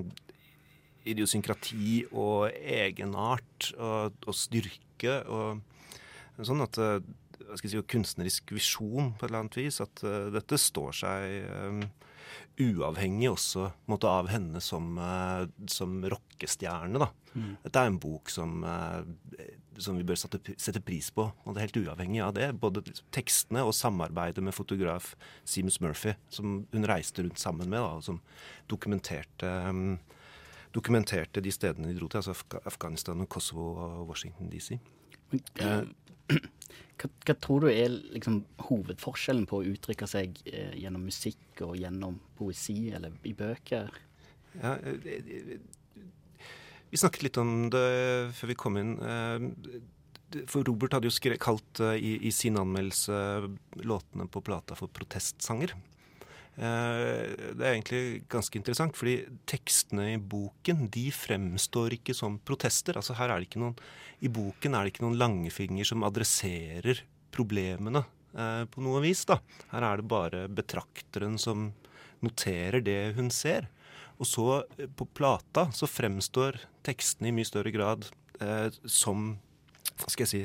idiosynkrati 1.04 2.06
og 2.12 2.54
egenart 2.56 3.74
og, 3.76 4.16
og 4.24 4.38
styrke. 4.38 5.20
og 5.28 5.60
sånn 6.48 6.64
at 6.64 6.80
eh, 6.80 7.02
hva 7.44 7.58
skal 7.60 7.68
jeg 7.68 7.74
si, 7.74 7.88
kunstnerisk 7.92 8.54
visjon 8.56 9.12
på 9.12 9.26
et 9.26 9.28
eller 9.28 9.44
annet 9.44 9.58
vis. 9.60 9.82
At 9.84 10.00
dette 10.32 10.58
står 10.58 10.96
seg 10.96 11.84
uavhengig 12.62 13.32
også 13.32 13.70
måtte, 13.90 14.10
av 14.10 14.30
henne 14.32 14.62
som, 14.62 14.94
uh, 15.00 15.46
som 15.70 15.98
rockestjerne. 16.14 17.02
da. 17.02 17.10
Mm. 17.34 17.52
Dette 17.64 17.82
er 17.82 17.90
en 17.90 18.00
bok 18.02 18.30
som, 18.30 18.64
uh, 18.64 19.02
som 19.82 19.98
vi 19.98 20.06
bør 20.08 20.20
sette, 20.20 20.84
pris 20.86 21.10
på, 21.16 21.26
og 21.32 21.54
det 21.54 21.62
er 21.62 21.68
helt 21.68 21.82
uavhengig 21.84 22.22
av 22.26 22.36
det. 22.38 22.52
Både 22.62 22.84
tekstene 23.16 23.66
og 23.66 23.76
samarbeidet 23.78 24.44
med 24.46 24.56
fotograf 24.56 25.14
Seamus 25.44 25.80
Murphy, 25.82 26.16
som 26.30 26.64
hun 26.74 26.90
reiste 26.90 27.26
rundt 27.26 27.42
sammen 27.42 27.70
med, 27.70 27.82
da, 27.82 27.98
og 27.98 28.06
som 28.06 28.22
dokumenterte 28.72 29.50
um, 29.70 29.98
dokumenterte 30.74 31.42
de 31.44 31.52
stedene 31.54 31.92
de 31.92 32.00
dro 32.00 32.10
til, 32.10 32.24
altså 32.24 32.60
Afghanistan, 32.66 33.28
Kosovo 33.30 33.68
og 33.78 34.08
Washington 34.10 34.50
DC. 34.50 34.80
Uh, 35.34 35.86
hva, 37.00 37.10
hva, 37.10 37.36
tror 37.36 37.66
du 37.66 37.70
er 37.72 37.94
liksom, 38.16 38.42
hovedforskjellen 38.70 39.46
på 39.50 39.60
å 39.60 39.70
uttrykke 39.74 40.10
seg 40.10 40.40
eh, 40.50 40.74
gjennom 40.80 41.06
musikk 41.10 41.64
og 41.66 41.78
gjennom 41.80 42.20
poesi 42.38 42.92
eller 42.96 43.16
i 43.28 43.36
bøker? 43.38 43.92
Ja, 44.62 44.76
eh, 44.78 45.08
eh, 45.08 45.58
vi 46.90 47.00
snakket 47.02 47.26
litt 47.26 47.40
om 47.42 47.72
det 47.74 47.88
før 48.38 48.52
vi 48.52 48.60
kom 48.60 48.78
inn. 48.78 48.94
Eh, 49.02 50.44
for 50.50 50.66
Robert 50.66 50.96
hadde 50.96 51.10
jo 51.10 51.14
skre, 51.14 51.38
kalt 51.42 51.82
i, 51.94 52.16
i, 52.26 52.32
sin 52.34 52.58
anmeldelse 52.58 53.18
låtene 53.86 54.26
på 54.30 54.42
plata 54.46 54.78
for 54.78 54.90
protestsanger. 54.94 55.76
Det 56.54 57.64
er 57.66 57.72
egentlig 57.72 58.24
ganske 58.30 58.60
interessant, 58.60 58.94
fordi 58.94 59.16
tekstene 59.50 60.12
i 60.12 60.20
boken 60.22 60.86
de 60.94 61.08
fremstår 61.16 61.96
ikke 61.98 62.14
som 62.14 62.36
protester. 62.46 63.00
Altså 63.00 63.16
her 63.18 63.34
er 63.34 63.42
det 63.42 63.48
ikke 63.50 63.64
noen 63.64 63.78
i 64.24 64.32
boken 64.32 64.76
er 64.76 64.86
det 64.86 64.94
ikke 64.94 65.04
noen 65.04 65.20
langfinger 65.20 65.88
som 65.88 66.04
adresserer 66.08 67.02
problemene 67.34 68.06
eh, 68.38 68.64
på 68.72 68.84
noe 68.84 69.02
vis. 69.04 69.26
da. 69.28 69.40
Her 69.74 69.88
er 69.88 70.00
det 70.00 70.12
bare 70.12 70.44
betrakteren 70.48 71.40
som 71.42 71.72
noterer 72.24 72.84
det 72.84 73.16
hun 73.18 73.32
ser. 73.34 73.68
Og 74.22 74.30
så 74.30 74.48
eh, 74.78 74.88
på 74.88 75.08
plata 75.18 75.68
så 75.76 75.90
fremstår 75.90 76.62
tekstene 76.88 77.32
i 77.32 77.36
mye 77.36 77.50
større 77.50 77.74
grad 77.76 78.08
eh, 78.40 78.70
som 78.86 79.34
skal 80.08 80.26
jeg 80.26 80.32
si 80.32 80.42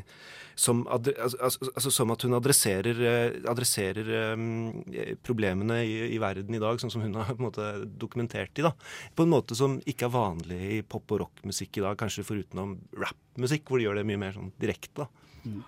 som, 0.59 0.81
altså, 0.91 1.39
altså, 1.77 1.91
som 1.95 2.11
at 2.11 2.25
hun 2.27 2.35
adresserer, 2.35 2.99
eh, 3.07 3.37
adresserer 3.47 4.09
um, 4.35 4.81
problemene 5.23 5.77
i, 5.87 5.93
i, 6.17 6.19
verden 6.19 6.57
i 6.57 6.61
dag, 6.63 6.81
sånn 6.83 6.91
som 6.91 7.05
hun 7.05 7.15
har 7.15 7.31
på 7.37 7.39
en 7.39 7.47
måte 7.47 7.67
dokumentert 8.01 8.51
de. 8.59 8.65
da. 8.67 8.73
På 9.15 9.23
en 9.23 9.31
måte 9.31 9.55
som 9.59 9.77
ikke 9.87 10.09
er 10.09 10.15
vanlig 10.17 10.59
i 10.75 10.81
pop- 10.83 11.15
og 11.15 11.23
rockmusikk 11.23 11.79
i 11.79 11.85
dag, 11.87 11.95
kanskje 12.01 12.27
forutenom 12.27 12.75
rappmusikk, 12.99 13.69
hvor 13.69 13.79
de 13.79 13.87
gjør 13.87 14.01
det 14.01 14.09
mye 14.11 14.23
mer 14.25 14.35
sånn 14.35 14.51
direkte. 14.59 15.07
Mm. 15.45 15.61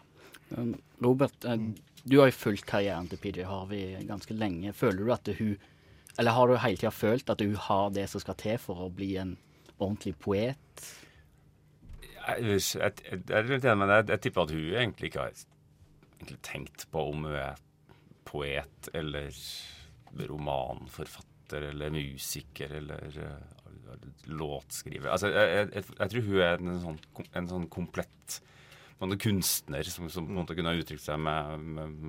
Um, 0.56 0.74
Robert, 1.06 1.46
uh, 1.46 1.54
du 2.02 2.18
har 2.18 2.32
jo 2.32 2.38
fulgt 2.40 2.66
karrieren 2.66 3.06
til 3.12 3.22
PJ 3.22 3.46
Harvey 3.46 3.94
ganske 4.08 4.34
lenge. 4.34 4.74
Føler 4.74 5.04
du 5.04 5.14
at 5.14 5.30
hun 5.38 5.54
Eller 6.18 6.34
har 6.34 6.48
du 6.48 6.56
hele 6.58 6.76
tida 6.76 6.90
følt 6.90 7.30
at 7.30 7.40
hun 7.40 7.54
har 7.54 7.92
det 7.94 8.08
som 8.10 8.20
skal 8.20 8.34
til 8.34 8.58
for 8.58 8.82
å 8.82 8.90
bli 8.90 9.14
en 9.22 9.36
ordentlig 9.78 10.16
poet? 10.18 10.82
Jeg, 12.38 12.60
jeg, 12.76 13.20
jeg, 13.28 14.04
jeg, 14.08 14.20
tipper 14.22 14.46
at 14.46 14.54
hun 14.54 14.76
egentlig 14.82 15.10
ikke 15.10 15.26
har 15.26 16.38
tenkt 16.46 16.86
på 16.92 17.04
om 17.10 17.26
hun 17.26 17.36
er 17.40 17.60
poet 18.28 18.90
eller 18.94 19.34
romanforfatter 20.28 21.70
eller 21.70 21.92
musiker 21.94 22.76
eller 22.78 23.18
uh, 23.18 23.96
låtskriver. 24.30 25.10
Altså, 25.10 25.30
jeg, 25.32 25.84
tror 25.84 26.26
hun 26.28 26.44
er 26.44 26.60
en 26.60 26.80
sånn, 26.84 27.00
en 27.34 27.50
sånn 27.50 27.68
komplett 27.72 28.40
en 29.00 29.18
kunstner 29.18 29.82
som, 29.88 30.10
som, 30.12 30.26
på 30.26 30.32
en 30.34 30.38
måte 30.42 30.54
kunne 30.56 30.74
ha 30.74 30.76
uttrykt 30.76 31.02
seg 31.02 31.20
med, 31.24 31.62
med, 31.76 32.00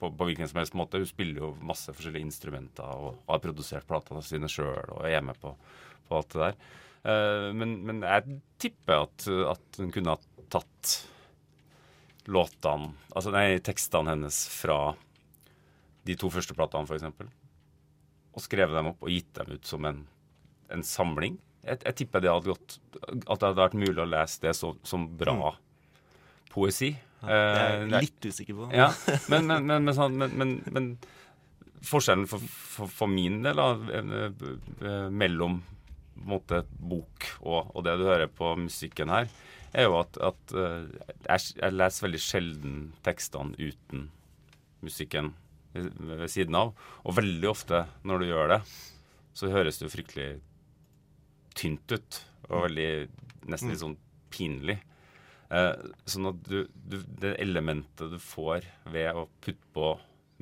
på, 0.00 0.08
på, 0.10 0.26
hvilken 0.26 0.48
som 0.50 0.58
helst 0.58 0.74
måte. 0.74 0.98
Hun 0.98 1.06
spiller 1.06 1.44
jo 1.44 1.50
masse 1.62 1.94
forskjellige 1.94 2.26
instrumenter 2.26 2.90
og 2.90 3.20
har 3.28 3.42
produsert 3.44 3.86
platene 3.86 4.22
sine 4.26 4.50
sjøl 4.50 4.96
og 4.96 5.06
er 5.06 5.22
med 5.22 5.38
på, 5.40 5.54
på 6.08 6.18
alt 6.18 6.34
det 6.34 6.42
der. 6.42 6.58
Uh, 7.04 7.50
men, 7.52 7.76
men, 7.84 8.00
jeg 8.00 8.38
tipper 8.62 9.02
at, 9.04 9.26
at, 9.50 9.64
hun 9.76 9.90
kunne 9.92 10.14
ha 10.14 10.44
tatt 10.48 10.92
låtene 12.32 12.94
Altså 13.12 13.32
nei, 13.34 13.58
tekstene 13.60 14.14
hennes 14.14 14.38
fra 14.48 14.94
de 16.08 16.16
to 16.16 16.30
første 16.32 16.56
platene, 16.56 16.88
f.eks. 16.88 17.28
Og 18.34 18.44
skrevet 18.44 18.76
dem 18.76 18.88
opp 18.92 19.04
og 19.04 19.12
gitt 19.12 19.28
dem 19.36 19.52
ut 19.56 19.68
som 19.68 19.84
en, 19.88 20.00
en 20.72 20.84
samling. 20.84 21.36
Jeg, 21.64 21.82
jeg, 21.84 21.96
tipper 22.00 22.24
det 22.24 22.32
hadde 22.32 22.52
gått 22.52 22.78
At 23.04 23.38
det 23.40 23.46
hadde 23.46 23.60
vært 23.60 23.76
mulig 23.80 24.00
å 24.00 24.08
lese 24.08 24.42
det 24.42 24.54
så, 24.56 24.72
som 24.84 25.06
bra 25.20 25.36
mm. 25.36 25.60
poesi. 26.52 26.90
Ja, 27.24 27.28
det 27.28 27.60
er 27.60 27.68
jeg 27.68 27.84
uh, 27.84 28.00
litt 28.08 28.30
usikker 28.32 28.58
på. 28.62 28.70
ja, 28.80 28.88
men, 29.32 29.52
men, 29.68 29.92
men, 30.40 30.56
men, 30.72 30.90
forskjellen 31.84 32.24
for, 32.28 32.40
for, 32.48 32.88
for, 32.88 33.12
min 33.12 33.42
del 33.44 33.60
da, 33.60 33.70
mellom 35.12 35.60
måte, 36.16 36.62
bok 36.78 37.28
og, 37.42 37.70
og, 37.74 37.80
det 37.86 37.96
du 37.98 38.06
hører 38.06 38.30
på 38.30 38.54
musikken 38.58 39.12
her, 39.12 39.28
er 39.74 39.88
jo 39.88 39.96
at, 39.98 40.18
at 40.22 40.54
uh, 40.54 40.86
jeg, 41.26 41.54
jeg, 41.58 41.74
leser 41.74 42.06
veldig 42.06 42.22
sjelden 42.22 42.76
tekstene 43.06 43.58
uten 43.58 44.08
musikken 44.84 45.32
ved, 45.74 45.90
ved, 45.98 46.26
siden 46.30 46.58
av. 46.58 46.74
Og 47.02 47.16
veldig 47.18 47.50
ofte 47.50 47.84
når 48.06 48.22
du 48.22 48.28
gjør 48.30 48.52
det, 48.54 48.60
så 49.34 49.50
høres 49.50 49.80
det 49.80 49.88
jo 49.88 49.94
fryktelig 49.96 50.28
tynt 51.58 51.90
ut. 51.90 52.20
Og 52.50 52.68
veldig 52.68 52.90
nesten 53.50 53.72
litt 53.72 53.82
sånn 53.82 53.98
pinlig. 54.34 54.78
Eh, 55.54 55.72
sånn 56.08 56.30
at 56.30 56.38
du, 56.48 56.64
du, 56.72 56.98
det 57.20 57.34
elementet 57.42 58.12
du 58.14 58.20
får 58.22 58.66
ved 58.90 59.10
å 59.14 59.26
putte 59.44 59.72
på 59.74 59.90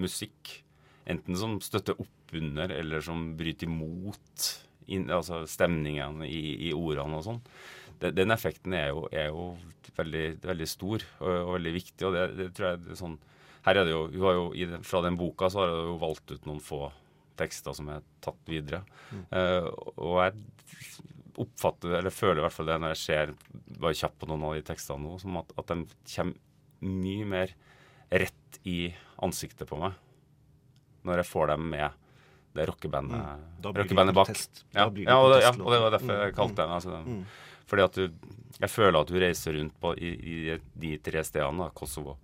musikk, 0.01 0.59
enten 1.09 1.37
som 1.39 1.59
støtter 1.65 1.99
opp 2.01 2.37
under 2.37 2.73
eller 2.73 3.03
som 3.05 3.33
bryter 3.37 3.69
imot 3.69 4.47
in, 4.93 5.09
altså 5.13 5.43
stemningen 5.49 6.23
i, 6.27 6.69
i, 6.69 6.73
ordene 6.77 7.21
og 7.21 7.27
sånn. 7.27 7.43
Den 8.03 8.35
effekten 8.35 8.75
er 8.75 8.91
jo, 8.91 9.05
er 9.15 9.31
jo 9.31 9.53
veldig, 9.97 10.25
veldig, 10.43 10.67
stor 10.69 11.05
og, 11.21 11.29
og, 11.31 11.53
veldig 11.57 11.75
viktig. 11.77 12.03
og 12.09 12.17
det, 12.17 12.25
det 12.39 12.49
tror 12.57 12.73
jeg 12.73 12.83
det 12.87 12.97
er 12.97 13.03
sånn 13.05 13.21
her 13.63 13.79
er 13.79 13.87
det 13.87 13.93
jo, 13.95 14.03
jo 14.11 14.81
Fra 14.83 15.05
den 15.05 15.15
boka 15.15 15.47
så 15.53 15.63
har 15.63 15.71
jeg 15.71 15.87
jo 15.87 15.99
valgt 16.03 16.33
ut 16.35 16.49
noen 16.49 16.63
få 16.63 16.81
tekster 17.39 17.75
som 17.77 17.89
er 17.89 18.03
tatt 18.23 18.51
videre. 18.51 18.83
Mm. 19.11 19.23
Uh, 19.33 19.69
og 19.97 20.17
jeg 20.21 20.35
oppfatter, 21.43 21.95
eller 21.97 22.13
føler 22.13 22.43
i 22.43 22.45
hvert 22.45 22.55
fall 22.55 22.69
det 22.69 22.79
når 22.83 22.93
jeg 22.93 23.03
ser 23.03 23.35
bare 23.81 23.97
kjapt 23.97 24.19
på 24.21 24.29
noen 24.29 24.45
av 24.49 24.57
de 24.59 24.65
tekstene 24.69 25.01
nå, 25.07 25.15
som 25.23 25.39
at, 25.41 25.55
at 25.59 25.73
de 25.73 25.87
kommer 26.13 26.37
mye 26.83 27.29
mer 27.31 27.55
rett 28.13 28.59
i 28.69 28.93
ansiktet 29.23 29.71
på 29.71 29.79
meg 29.81 29.95
når 31.07 31.23
jeg 31.23 31.31
får 31.31 31.53
dem 31.55 31.69
med 31.73 32.02
det 32.55 32.67
rockebandet, 32.69 33.17
Mm. 33.63 33.75
Rockebandet 33.77 34.15
bak. 34.15 34.29
Ja, 34.75 34.89
ja, 34.91 35.17
og 35.19 35.33
det, 35.33 35.43
ja, 35.43 35.51
og 35.53 35.71
det 35.73 35.81
var 35.81 35.91
derfor 35.95 36.13
jeg 36.19 36.33
Mm, 36.33 36.37
kalte 36.37 36.57
den 36.63 36.71
altså, 36.77 37.03
Mm. 37.07 37.25
Fordi 37.67 37.83
at 37.83 37.93
du 37.95 38.11
Jeg 38.61 38.71
føler 38.71 39.01
at 39.01 39.09
du 39.09 39.15
reiser 39.19 39.55
rundt 39.59 39.81
på, 39.81 39.95
i, 39.97 40.11
i 40.13 40.59
de 40.79 40.99
tre 40.99 41.23
stedene, 41.25 41.65
da, 41.65 41.71
Kosovo 41.75 42.17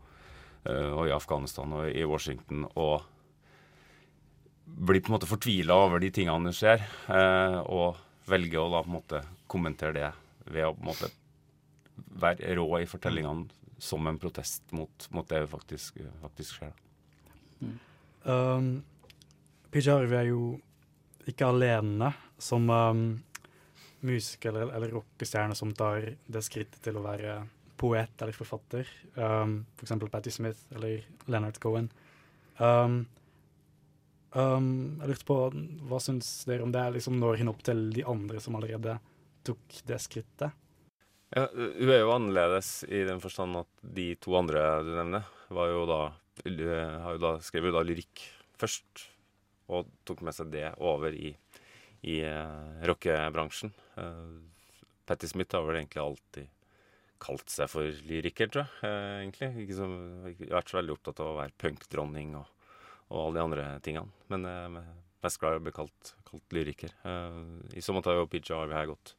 eh, 0.67 0.93
og 0.93 1.09
i 1.09 1.11
Afghanistan 1.11 1.73
og 1.73 1.89
i 1.91 2.05
Washington, 2.05 2.67
og 2.77 3.03
blir 4.67 5.01
på 5.01 5.09
en 5.11 5.17
måte 5.17 5.27
fortvila 5.27 5.75
over 5.87 5.99
de 5.99 6.11
tingene 6.15 6.53
som 6.53 6.59
skjer, 6.61 6.85
eh, 7.09 7.59
og 7.65 7.97
velger 8.29 8.61
å 8.61 8.69
da 8.71 8.83
på 8.85 8.91
en 8.93 8.99
måte 9.01 9.23
kommentere 9.49 9.93
det 9.97 10.13
ved 10.53 10.67
å 10.69 10.75
på 10.77 10.85
en 10.85 10.91
måte 10.93 11.11
være 12.21 12.55
rå 12.61 12.69
i 12.83 12.87
fortellingene 12.87 13.49
som 13.81 14.07
en 14.07 14.19
protest 14.19 14.63
mot, 14.77 15.09
mot 15.11 15.27
det 15.29 15.43
faktisk, 15.49 15.97
faktisk 16.23 16.59
skjer. 16.61 16.73
Um, 18.25 18.85
PJ 19.73 19.93
Harvey 19.93 20.17
er 20.17 20.31
jo 20.31 20.43
ikke 21.29 21.51
alene 21.51 22.11
som 22.41 22.65
um, 22.73 23.03
musiker 24.07 24.55
eller, 24.55 24.73
eller 24.77 24.95
rockestjerne 24.97 25.57
som 25.59 25.75
tar 25.77 26.07
det 26.27 26.43
skrittet 26.47 26.81
til 26.85 26.97
å 26.97 27.05
være 27.05 27.43
poet 27.79 28.23
eller 28.23 28.37
forfatter. 28.37 28.89
Um, 29.15 29.61
for 29.77 29.87
eksempel 29.87 30.11
Patti 30.13 30.33
Smith 30.35 30.73
eller 30.75 31.03
Leonard 31.29 31.61
Cohen. 31.63 31.91
Um, 32.59 33.03
um, 34.33 34.71
jeg 35.03 35.13
lurte 35.13 35.29
på, 35.29 35.37
hva 35.91 36.01
syns 36.03 36.31
dere 36.49 36.65
om 36.65 36.73
det? 36.75 36.87
Liksom 36.97 37.21
når 37.21 37.43
hun 37.43 37.53
opp 37.53 37.61
til 37.67 37.85
de 37.95 38.07
andre 38.09 38.41
som 38.43 38.57
allerede 38.59 38.97
tok 39.47 39.83
det 39.89 40.01
skrittet? 40.03 40.57
Ja, 41.37 41.45
hun 41.53 41.93
er 41.93 42.01
jo 42.01 42.15
annerledes 42.15 42.87
i 42.89 43.05
den 43.05 43.21
forstand 43.21 43.61
at 43.61 43.69
de 43.85 44.15
to 44.17 44.33
andre 44.39 44.65
du 44.81 44.95
nevner, 44.97 45.29
var 45.53 45.69
jo 45.75 45.85
da, 45.89 46.01
har 46.41 47.19
jo 47.19 47.21
da 47.21 47.37
skrev 47.45 47.69
jo 47.69 47.75
da 47.77 47.85
lyrikk 47.85 48.25
først, 48.59 49.05
og 49.69 49.89
tok 50.09 50.23
med 50.27 50.37
seg 50.37 50.53
det 50.53 50.69
over 50.81 51.15
i, 51.15 51.33
i 52.09 52.21
uh, 52.25 52.79
rockebransjen. 52.89 53.73
Uh, 53.99 54.39
Patti 55.09 55.29
Smith 55.29 55.57
har 55.57 55.67
vel 55.67 55.81
egentlig 55.81 56.05
alltid 56.05 56.55
kalt 57.19 57.51
seg 57.51 57.71
for 57.73 58.01
lyriker, 58.09 58.51
tror 58.53 58.65
jeg. 58.65 58.73
Uh, 58.85 59.19
egentlig. 59.25 59.51
Ikke 59.65 59.79
så, 59.81 59.91
ikke 60.33 60.51
vært 60.55 60.73
så 60.73 60.81
veldig 60.81 60.97
opptatt 60.97 61.23
av 61.25 61.33
å 61.33 61.39
være 61.41 61.59
punkdronning 61.61 62.35
og, 62.39 62.73
og 63.11 63.21
alle 63.27 63.39
de 63.39 63.45
andre 63.45 63.69
tingene. 63.85 64.27
Men 64.33 64.49
uh, 64.49 64.83
mest 65.25 65.43
glad 65.43 65.59
i 65.59 65.63
å 65.63 65.67
bli 65.67 65.77
kalt, 65.77 66.15
kalt 66.29 66.55
lyriker. 66.55 66.93
I 67.75 67.83
så 67.83 67.95
måte 67.97 68.13
har 68.13 68.21
jo 68.21 68.29
PJ 68.31 68.53
Harvey 68.55 68.77
her 68.79 68.93
gått 68.93 69.17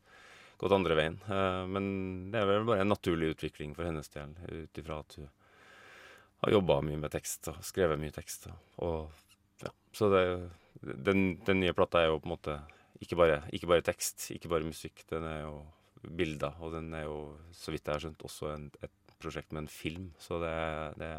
gått 0.60 0.74
andre 0.76 0.96
veien. 0.96 1.16
Men 1.72 1.86
det 2.34 2.40
er 2.42 2.48
vel 2.48 2.66
bare 2.68 2.84
en 2.84 2.90
naturlig 2.92 3.30
utvikling 3.32 3.72
for 3.76 3.88
hennes 3.88 4.12
del, 4.12 4.34
ut 4.52 4.80
ifra 4.82 4.98
at 5.00 5.16
hun 5.16 5.30
har 6.42 6.52
jobba 6.52 6.80
mye 6.84 7.00
med 7.00 7.12
tekst 7.12 7.50
og 7.52 7.60
skrevet 7.68 8.00
mye 8.00 8.16
tekst. 8.16 8.48
Og, 8.84 9.10
ja. 9.64 9.74
Så 9.96 10.10
det, 10.14 10.24
den, 10.82 11.40
den 11.48 11.64
nye 11.64 11.76
plata 11.76 12.04
er 12.04 12.12
jo 12.12 12.22
på 12.22 12.30
en 12.30 12.36
måte 12.36 12.60
ikke 13.04 13.18
bare, 13.20 13.42
ikke 13.56 13.70
bare 13.72 13.86
tekst, 13.86 14.30
ikke 14.36 14.52
bare 14.52 14.68
musikk. 14.68 15.04
Den 15.10 15.26
er 15.28 15.44
jo 15.46 15.60
bilder, 16.04 16.56
og 16.64 16.74
den 16.76 16.94
er 16.96 17.06
jo, 17.08 17.20
så 17.56 17.74
vidt 17.74 17.88
jeg 17.88 17.96
har 17.96 18.04
skjønt, 18.04 18.26
også 18.28 18.52
en, 18.54 18.68
et 18.84 19.16
prosjekt 19.20 19.54
med 19.56 19.66
en 19.66 19.72
film. 19.72 20.10
Så 20.20 20.40
det, 20.44 20.56
det, 21.00 21.12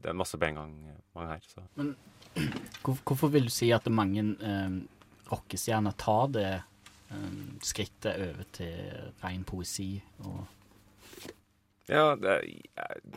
det 0.00 0.12
er 0.12 0.16
masse 0.16 0.40
på 0.40 0.48
en 0.48 0.60
gang, 0.60 0.74
mange 1.16 1.34
her. 1.34 1.46
Så. 1.48 1.64
Men 1.76 1.94
hvorfor 2.84 3.32
vil 3.32 3.48
du 3.48 3.54
si 3.54 3.70
at 3.74 3.88
mange 3.92 4.24
eh, 4.40 4.78
rockestjerner 5.30 5.96
tar 6.00 6.32
det 6.36 6.48
eh, 6.54 7.42
skrittet 7.64 8.16
over 8.28 8.48
til 8.56 9.12
ren 9.24 9.44
poesi 9.48 9.92
og 10.24 10.40
Ja, 11.90 12.14
det, 12.14 12.36
jeg, 12.46 13.14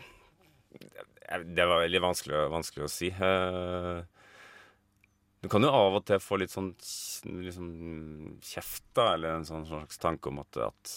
jeg, 0.74 1.44
det 1.54 1.66
var 1.70 1.84
veldig 1.84 2.00
vanskelig, 2.02 2.40
vanskelig 2.50 2.88
å 2.88 2.90
si. 2.90 3.12
Eh, 3.14 4.13
du 5.44 5.50
kan 5.52 5.66
jo 5.66 5.74
av 5.76 5.98
og 5.98 6.06
til 6.08 6.22
få 6.24 6.38
litt 6.40 6.54
sånn 6.54 6.70
liksom, 7.28 7.68
kjeft, 8.48 8.86
da, 8.96 9.10
eller 9.18 9.36
en 9.36 9.48
sånn 9.48 9.66
slags 9.68 10.00
tanke 10.00 10.32
om 10.32 10.40
at, 10.40 10.56
at 10.70 10.94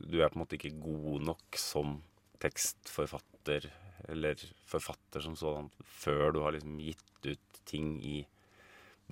du 0.00 0.22
er 0.22 0.32
på 0.32 0.38
en 0.38 0.42
måte 0.46 0.56
ikke 0.56 0.72
god 0.80 1.26
nok 1.28 1.58
som 1.60 1.98
tekstforfatter, 2.40 3.66
eller 4.08 4.40
forfatter 4.64 5.20
som 5.20 5.36
sådan, 5.36 5.68
før 5.84 6.32
du 6.32 6.40
har 6.46 6.56
liksom 6.56 6.78
gitt 6.80 7.28
ut 7.28 7.60
ting 7.68 7.98
i 8.00 8.22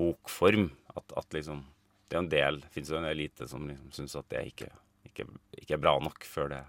bokform. 0.00 0.70
At, 0.96 1.12
at 1.20 1.36
liksom 1.36 1.66
Det 2.08 2.16
er 2.16 2.22
en 2.22 2.32
del, 2.32 2.62
fins 2.72 2.88
jo 2.88 2.96
en 2.96 3.04
elite 3.04 3.44
som 3.50 3.68
liksom 3.68 3.92
syns 3.92 4.16
at 4.16 4.30
det 4.32 4.46
ikke, 4.54 4.70
ikke, 5.04 5.26
ikke 5.60 5.74
er 5.76 5.82
bra 5.82 5.98
nok 6.00 6.24
før 6.24 6.48
det, 6.54 6.62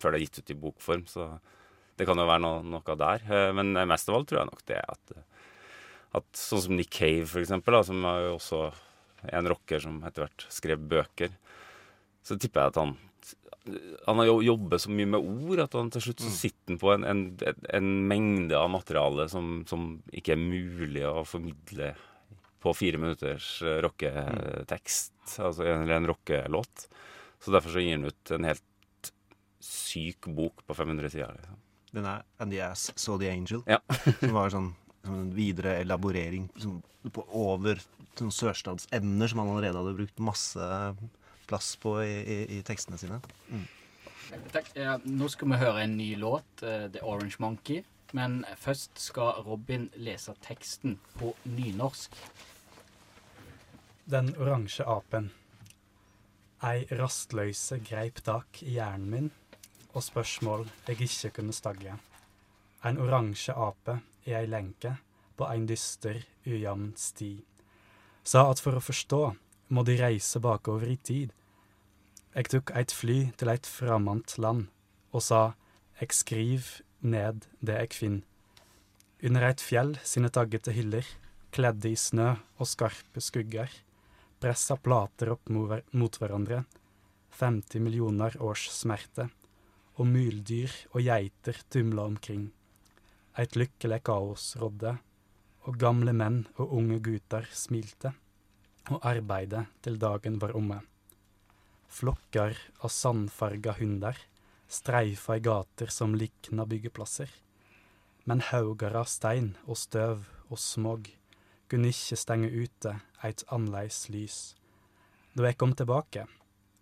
før 0.00 0.14
det 0.14 0.22
er 0.22 0.24
gitt 0.24 0.40
ut 0.40 0.52
i 0.54 0.60
bokform. 0.62 1.04
Så 1.04 1.28
det 2.00 2.08
kan 2.08 2.16
jo 2.16 2.24
være 2.24 2.40
noe, 2.40 2.64
noe 2.64 2.96
der. 2.96 3.28
Eh, 3.28 3.50
Men 3.52 3.76
mest 3.76 4.08
av 4.08 4.16
alt 4.16 4.32
tror 4.32 4.40
jeg 4.40 4.48
nok 4.54 4.64
det 4.72 4.80
at, 4.80 5.12
at 6.16 6.26
sånn 6.36 6.64
som 6.66 6.76
Nick 6.76 6.92
Cave, 6.92 7.26
for 7.30 7.42
eksempel, 7.42 7.76
da, 7.76 7.84
som 7.86 8.04
er 8.08 8.26
jo 8.26 8.34
også 8.36 8.64
en 9.32 9.48
rocker 9.48 9.82
som 9.82 10.00
etter 10.04 10.26
hvert 10.26 10.46
skrev 10.52 10.82
bøker, 10.90 11.32
så 12.26 12.36
tipper 12.38 12.62
jeg 12.62 12.74
at 12.74 12.82
han 12.82 12.98
han 14.06 14.18
har 14.18 14.26
jobbet 14.42 14.82
så 14.82 14.90
mye 14.90 15.06
med 15.06 15.22
ord 15.22 15.60
at 15.62 15.74
han 15.78 15.90
til 15.94 16.02
slutt 16.02 16.22
så 16.24 16.30
sitter 16.34 16.72
han 16.72 16.80
på 16.82 16.88
en, 16.96 17.04
en, 17.06 17.20
en 17.70 17.90
mengde 18.10 18.58
av 18.58 18.72
materiale 18.72 19.28
som, 19.30 19.60
som 19.70 20.00
ikke 20.10 20.34
er 20.34 20.40
mulig 20.40 21.04
å 21.06 21.22
formidle 21.22 21.92
på 22.62 22.74
fire 22.74 22.98
minutters 22.98 23.46
eh, 23.62 23.78
rocketekst, 23.82 25.14
altså 25.38 25.66
en, 25.66 25.84
eller 25.84 26.00
en 26.00 26.10
rockelåt. 26.10 26.86
Så 27.42 27.54
derfor 27.54 27.74
så 27.74 27.82
gir 27.82 27.96
han 27.96 28.06
ut 28.06 28.34
en 28.34 28.46
helt 28.46 29.10
syk 29.62 30.26
bok 30.30 30.62
på 30.66 30.76
500 30.78 31.10
sider. 31.14 31.34
Liksom. 31.38 31.58
Den 31.92 32.06
er 32.08 32.22
And 32.40 32.54
the 32.54 32.62
Ass 32.64 32.90
Saw 32.96 33.18
the 33.18 33.30
Angel. 33.30 33.64
Ja. 33.66 33.80
som 34.20 34.36
var 34.36 34.54
sånn 34.54 34.70
en 35.08 35.30
videre 35.34 35.76
elaborering 35.80 36.48
liksom, 36.54 36.80
på 37.12 37.24
over 37.34 37.80
sånn 38.18 38.32
sørstatsevner 38.34 39.30
som 39.30 39.42
han 39.42 39.52
allerede 39.54 39.80
hadde 39.80 39.96
brukt 39.98 40.22
masse 40.22 40.66
plass 41.50 41.74
på 41.80 41.96
i, 42.04 42.12
i, 42.20 42.36
i 42.58 42.60
tekstene 42.66 43.00
sine. 43.00 43.18
Takk. 44.52 44.70
Ja, 44.78 44.96
nå 45.04 45.28
skal 45.32 45.50
vi 45.52 45.60
høre 45.60 45.82
en 45.84 45.96
ny 45.98 46.12
låt, 46.20 46.62
eh, 46.64 46.86
The 46.92 47.02
Orange 47.04 47.40
Monkey. 47.42 47.82
Men 48.12 48.42
først 48.60 49.00
skal 49.00 49.40
Robin 49.46 49.88
lese 49.96 50.34
teksten 50.44 50.98
på 51.16 51.32
nynorsk. 51.48 52.16
Den 54.12 54.34
oransje 54.36 54.84
apen. 54.84 55.30
Ei 56.62 56.84
rastløyse 56.92 57.80
greip 57.82 58.20
tak 58.24 58.60
i 58.62 58.76
hjernen 58.76 59.08
min, 59.10 59.30
og 59.96 60.04
spørsmål 60.04 60.66
jeg 60.86 61.00
ikke 61.08 61.32
kunne 61.38 61.56
stagge. 61.56 61.96
En 62.84 63.00
oransje 63.00 63.56
ape 63.56 63.96
i 64.28 64.34
ei 64.36 64.46
lenke 64.46 64.96
på 65.36 65.48
ein 65.48 65.66
dyster, 65.66 66.20
ujamn 66.46 66.92
sti. 66.98 67.32
Sa 68.22 68.46
at 68.50 68.60
for 68.62 68.78
å 68.78 68.84
forstå 68.84 69.22
må 69.72 69.84
de 69.86 69.96
reise 69.98 70.40
bakover 70.42 70.90
i 70.92 70.98
tid. 71.00 71.32
Eg 72.36 72.48
tok 72.52 72.72
eit 72.78 72.92
fly 72.94 73.32
til 73.36 73.50
eit 73.52 73.68
framant 73.68 74.36
land, 74.38 74.68
og 75.12 75.24
sa 75.24 75.42
eg 76.00 76.14
skriv 76.16 76.78
ned 77.00 77.46
det 77.60 77.78
eg 77.80 77.96
finn. 77.96 78.20
Under 79.22 79.48
eit 79.48 79.62
fjell 79.64 79.96
sine 80.06 80.30
taggete 80.32 80.74
hyller, 80.74 81.06
kledde 81.52 81.90
i 81.90 81.98
snø 81.98 82.32
og 82.58 82.68
skarpe 82.68 83.20
skugger, 83.20 83.68
pressa 84.40 84.78
plater 84.80 85.34
opp 85.34 85.52
mot 85.52 86.18
hverandre, 86.18 86.64
50 87.38 87.84
millioner 87.84 88.34
års 88.42 88.68
smerte, 88.72 89.28
og 90.00 90.08
myldyr 90.08 90.72
og 90.92 91.04
geiter 91.04 91.58
tumla 91.72 92.08
omkring. 92.08 92.50
Eit 93.38 93.56
lykkelig 93.56 94.02
kaos 94.04 94.56
rådde, 94.60 94.96
og 95.64 95.78
gamle 95.78 96.12
menn 96.12 96.42
og 96.58 96.74
unge 96.76 96.98
gutar 97.00 97.46
smilte, 97.54 98.12
og 98.90 98.98
arbeidet 99.06 99.68
til 99.80 99.96
dagen 100.02 100.40
var 100.42 100.56
omme. 100.58 100.80
Flokker 101.92 102.58
av 102.82 102.90
sandfarga 102.92 103.76
hundar 103.78 104.18
streifa 104.72 105.36
i 105.36 105.40
gater 105.40 105.86
som 105.86 106.14
likna 106.14 106.66
byggeplasser. 106.66 107.30
Men 108.24 108.40
haugar 108.40 108.94
av 108.96 109.08
stein 109.10 109.54
og 109.64 109.76
støv 109.76 110.28
og 110.48 110.60
smog 110.60 111.10
kunne 111.68 111.90
ikke 111.92 112.18
stenge 112.20 112.48
ute 112.52 112.94
eit 113.24 113.44
annleis 113.52 114.06
lys. 114.12 114.54
Da 115.32 115.48
jeg 115.48 115.58
kom 115.60 115.74
tilbake, 115.76 116.24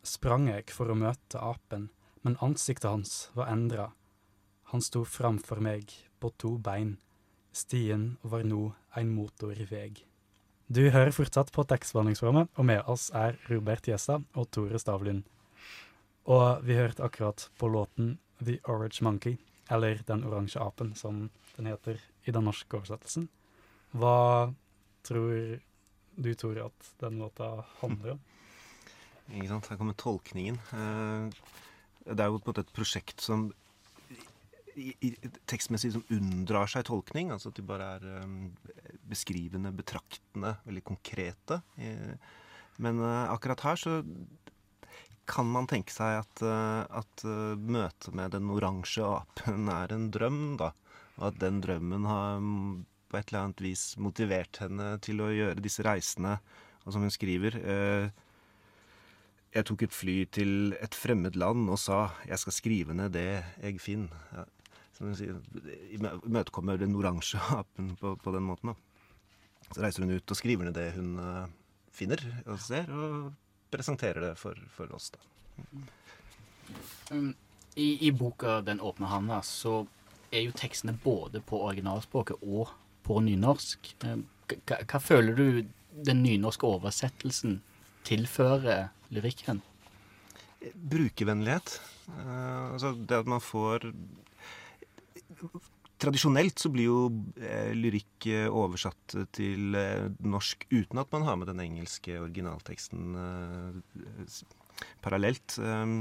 sprang 0.02 0.48
jeg 0.50 0.70
for 0.74 0.90
å 0.90 0.98
møte 0.98 1.42
apen, 1.42 1.88
men 2.22 2.38
ansiktet 2.44 2.90
hans 2.90 3.28
var 3.34 3.50
endra. 3.50 3.90
Han 4.70 4.82
sto 4.84 5.02
framfor 5.06 5.62
meg 5.62 5.90
på 6.20 6.30
to 6.38 6.56
bein. 6.58 6.96
Stien 7.52 8.16
var 8.22 8.44
nå 8.46 8.70
ein 8.96 9.10
motorveg. 9.14 10.04
Du 10.70 10.84
hører 10.94 11.10
fortsatt 11.10 11.50
på 11.50 11.64
tekstbehandlingsprogrammet, 11.66 12.50
og 12.54 12.64
med 12.68 12.86
oss 12.86 13.08
er 13.16 13.38
Robert 13.50 13.88
Gjesta 13.90 14.20
og 14.38 14.50
Tore 14.54 14.78
Stavlund. 14.78 15.24
Og 16.30 16.62
vi 16.62 16.76
hørte 16.78 17.02
akkurat 17.02 17.48
på 17.58 17.70
låten 17.72 18.18
The 18.38 18.60
Orange 18.70 19.02
Monkey, 19.02 19.38
eller 19.70 20.02
Den 20.06 20.22
oransje 20.24 20.60
apen, 20.62 20.94
som 20.94 21.28
den 21.56 21.66
heter 21.66 21.98
i 22.26 22.30
den 22.30 22.46
norske 22.46 22.78
oversettelsen. 22.78 23.26
Hva 23.98 24.52
tror 25.02 25.58
du 26.20 26.34
Tore, 26.38 26.68
at 26.70 26.92
den 27.02 27.18
låta 27.18 27.64
handler 27.80 28.14
om? 28.14 28.20
Ikke 29.30 29.48
sant? 29.50 29.66
Her 29.70 29.78
kommer 29.78 29.94
tolkningen. 29.98 30.58
Eh, 30.72 31.30
Det 32.10 32.18
er 32.20 32.30
jo 32.30 32.38
på 32.38 32.48
en 32.48 32.54
måte 32.54 32.62
et 32.64 32.72
prosjekt 32.74 33.20
som 33.20 33.50
i, 34.74 34.92
i, 35.00 35.10
tekstmessig 35.50 35.92
som 35.94 36.04
unndrar 36.12 36.70
seg 36.70 36.86
tolkning. 36.88 37.32
Altså 37.34 37.50
at 37.50 37.58
de 37.58 37.66
bare 37.66 37.88
er 37.96 38.06
um, 38.24 38.52
beskrivende, 39.10 39.72
betraktende, 39.74 40.56
veldig 40.66 40.84
konkrete. 40.92 41.60
Eh, 41.80 42.14
Men 42.80 43.00
uh, 43.02 43.28
akkurat 43.32 43.60
her 43.66 43.76
så 43.76 43.98
kan 45.30 45.46
man 45.46 45.68
tenke 45.70 45.92
seg 45.92 46.22
at, 46.22 46.42
uh, 46.42 46.86
at 47.00 47.24
uh, 47.26 47.54
møtet 47.54 48.14
med 48.16 48.32
den 48.34 48.48
oransje 48.50 49.04
apen 49.04 49.68
er 49.72 49.92
en 49.94 50.08
drøm, 50.14 50.56
da. 50.60 50.72
Og 51.20 51.28
at 51.30 51.42
den 51.42 51.60
drømmen 51.60 52.06
har 52.08 52.40
mm, 52.40 52.80
på 53.10 53.18
et 53.18 53.28
eller 53.28 53.44
annet 53.44 53.60
vis 53.60 53.84
motivert 54.00 54.62
henne 54.62 54.94
til 55.04 55.20
å 55.20 55.28
gjøre 55.34 55.60
disse 55.60 55.84
reisene. 55.84 56.38
Og 56.86 56.94
som 56.94 57.04
hun 57.04 57.12
skriver 57.12 57.58
Jeg 59.52 59.66
tok 59.68 59.82
et 59.84 59.92
fly 59.92 60.14
til 60.32 60.72
et 60.80 60.96
fremmed 60.96 61.36
land 61.36 61.68
og 61.68 61.76
sa 61.76 62.14
'jeg 62.24 62.38
skal 62.38 62.56
skrive 62.56 62.94
ned 62.94 63.12
det 63.12 63.44
jeg 63.60 63.76
finner'. 63.82 64.46
Imøtekommer 65.00 66.80
den 66.80 66.96
oransje 66.98 67.40
apen 67.56 67.94
på, 68.00 68.14
på 68.20 68.34
den 68.34 68.46
måten. 68.46 68.72
da. 68.72 68.90
Så 69.70 69.84
reiser 69.84 70.04
hun 70.04 70.16
ut 70.16 70.32
og 70.32 70.38
skriver 70.38 70.66
ned 70.66 70.76
det 70.76 70.90
hun 70.96 71.14
eh, 71.22 71.52
finner 71.94 72.22
og 72.46 72.58
ser, 72.62 72.90
og 72.90 73.30
presenterer 73.70 74.24
det 74.24 74.34
for, 74.40 74.58
for 74.74 74.90
oss. 74.96 75.12
da. 75.14 75.22
Um, 77.10 77.34
I, 77.76 78.06
I 78.06 78.10
boka 78.10 78.60
'Den 78.60 78.80
åpne 78.80 79.06
handa' 79.06 79.42
så 79.42 79.86
er 80.32 80.46
jo 80.46 80.54
tekstene 80.54 80.98
både 81.04 81.40
på 81.40 81.62
originalspråket 81.62 82.42
og 82.42 82.70
på 83.06 83.20
nynorsk. 83.20 83.94
Um, 84.04 84.26
hva, 84.66 84.80
hva 84.82 84.98
føler 84.98 85.34
du 85.34 85.46
den 86.06 86.22
nynorske 86.22 86.66
oversettelsen 86.66 87.60
tilfører 88.06 88.90
lyrikken? 89.10 89.62
Brukervennlighet. 90.74 91.78
Uh, 92.08 92.74
altså 92.74 92.94
det 92.98 93.22
at 93.22 93.30
man 93.30 93.42
får 93.42 93.92
Tradisjonelt 96.00 96.62
så 96.62 96.70
blir 96.72 96.88
jo 96.88 97.00
eh, 97.36 97.72
lyrikk 97.76 98.26
eh, 98.30 98.46
oversatt 98.48 99.16
til 99.36 99.76
eh, 99.76 100.06
norsk 100.24 100.64
uten 100.72 101.02
at 101.02 101.10
man 101.12 101.26
har 101.28 101.36
med 101.36 101.50
den 101.50 101.60
engelske 101.60 102.16
originalteksten 102.22 103.18
parallelt. 105.04 105.58
Eh, 105.60 105.94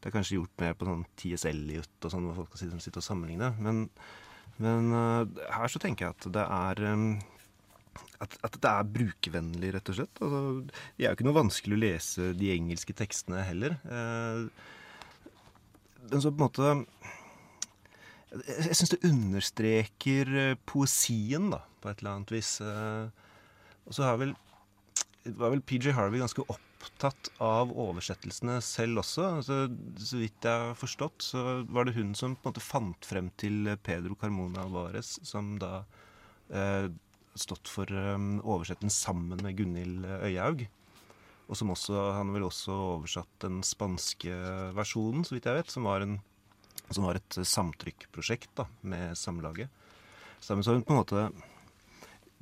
det 0.00 0.10
er 0.10 0.16
kanskje 0.16 0.38
gjort 0.38 0.64
mer 0.64 0.74
på 0.76 0.88
sånn 0.88 1.04
T.S. 1.20 1.44
Eliot 1.48 2.08
og 2.08 2.12
sånn, 2.12 2.26
hvor 2.28 2.42
folk 2.42 2.56
kan 2.56 2.80
sitte, 2.80 3.00
og 3.00 3.06
sammenligne. 3.06 3.52
Men, 3.60 3.86
men 4.60 4.90
her 4.92 5.70
så 5.72 5.80
tenker 5.80 6.08
jeg 6.08 6.16
at 6.16 6.28
det 6.34 6.44
er 6.44 6.82
eh, 6.90 7.06
at, 8.24 8.36
at 8.46 8.56
det 8.60 8.70
er 8.70 8.92
brukervennlig, 8.96 9.72
rett 9.74 9.90
og 9.90 9.98
slett. 9.98 10.22
Altså, 10.22 10.40
det 10.68 11.04
er 11.04 11.10
jo 11.10 11.16
ikke 11.18 11.26
noe 11.28 11.40
vanskelig 11.40 11.76
å 11.76 11.82
lese 11.82 12.30
de 12.38 12.52
engelske 12.54 12.96
tekstene 12.96 13.44
heller. 13.46 13.76
Eh, 13.84 14.46
men 16.10 16.22
så 16.22 16.30
på 16.30 16.38
en 16.38 16.46
måte 16.46 16.72
Jeg, 18.34 18.74
syns 18.78 18.92
det 18.94 19.04
understreker 19.06 20.30
eh, 20.40 20.56
poesien, 20.66 21.50
da, 21.54 21.62
på 21.80 21.90
et 21.90 22.02
eller 22.02 22.16
annet 22.16 22.34
vis. 22.34 22.56
Eh, 22.64 23.06
og 23.84 23.96
så 23.96 24.08
har 24.08 24.18
vel 24.22 24.34
var 25.24 25.54
vel 25.54 25.62
PJ 25.64 25.94
Harvey 25.96 26.20
ganske 26.20 26.44
opptatt 26.52 27.30
av 27.42 27.70
oversettelsene 27.72 28.58
selv 28.64 29.00
også. 29.00 29.28
Altså, 29.38 29.58
så 29.96 30.20
vidt 30.20 30.44
jeg 30.44 30.66
har 30.66 30.76
forstått, 30.76 31.24
så 31.24 31.62
var 31.72 31.88
det 31.88 31.96
hun 31.96 32.12
som 32.18 32.36
på 32.36 32.48
en 32.48 32.52
måte 32.52 32.64
fant 32.64 33.08
frem 33.08 33.30
til 33.40 33.72
Pedro 33.86 34.16
Carmona 34.20 34.66
Alvarez, 34.66 35.16
som 35.24 35.54
da 35.62 35.86
eh, 36.52 36.90
stått 37.40 37.70
for 37.72 37.88
um, 37.90 38.36
oversettelsen 38.44 38.92
sammen 38.92 39.40
med 39.42 39.56
Gunhild 39.58 40.04
Øyaug. 40.04 40.66
Og 41.48 41.58
som 41.58 41.72
også, 41.74 41.96
han 42.16 42.32
vel 42.32 42.46
også 42.46 42.74
oversatt 42.98 43.32
den 43.44 43.60
spanske 43.66 44.36
versjonen, 44.76 45.26
så 45.26 45.36
vidt 45.36 45.48
jeg 45.48 45.60
vet, 45.60 45.72
som 45.72 45.88
var, 45.88 46.04
en, 46.04 46.18
som 46.90 47.06
var 47.06 47.18
et 47.18 47.38
samtrykkprosjekt 47.48 48.52
da, 48.58 48.68
med 48.82 49.18
Samlaget. 49.18 49.72
Så 50.40 50.54
hun 50.54 50.84
på 50.84 50.92
en 50.92 51.00
måte 51.00 51.28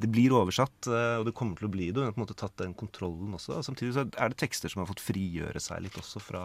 Det 0.03 0.09
blir 0.11 0.33
oversatt, 0.35 0.89
eh, 0.91 1.19
og 1.21 1.27
det 1.29 1.35
kommer 1.39 1.55
til 1.55 1.69
å 1.69 1.71
bli 1.71 1.91
det. 1.93 2.01
Hun 2.01 2.09
har 2.09 2.15
på 2.17 2.19
en 2.19 2.25
måte 2.25 2.35
tatt 2.35 2.57
den 2.59 2.73
kontrollen 2.75 3.37
også. 3.37 3.61
Og 3.61 3.67
samtidig 3.67 3.93
så 3.95 4.03
er 4.03 4.33
det 4.33 4.39
tekster 4.41 4.73
som 4.73 4.81
har 4.83 4.89
fått 4.89 5.05
frigjøre 5.05 5.61
seg 5.63 5.85
litt 5.85 5.99
også 6.01 6.19
fra, 6.19 6.43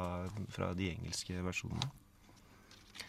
fra 0.54 0.74
de 0.78 0.92
engelske 0.92 1.40
versjonene. 1.42 1.88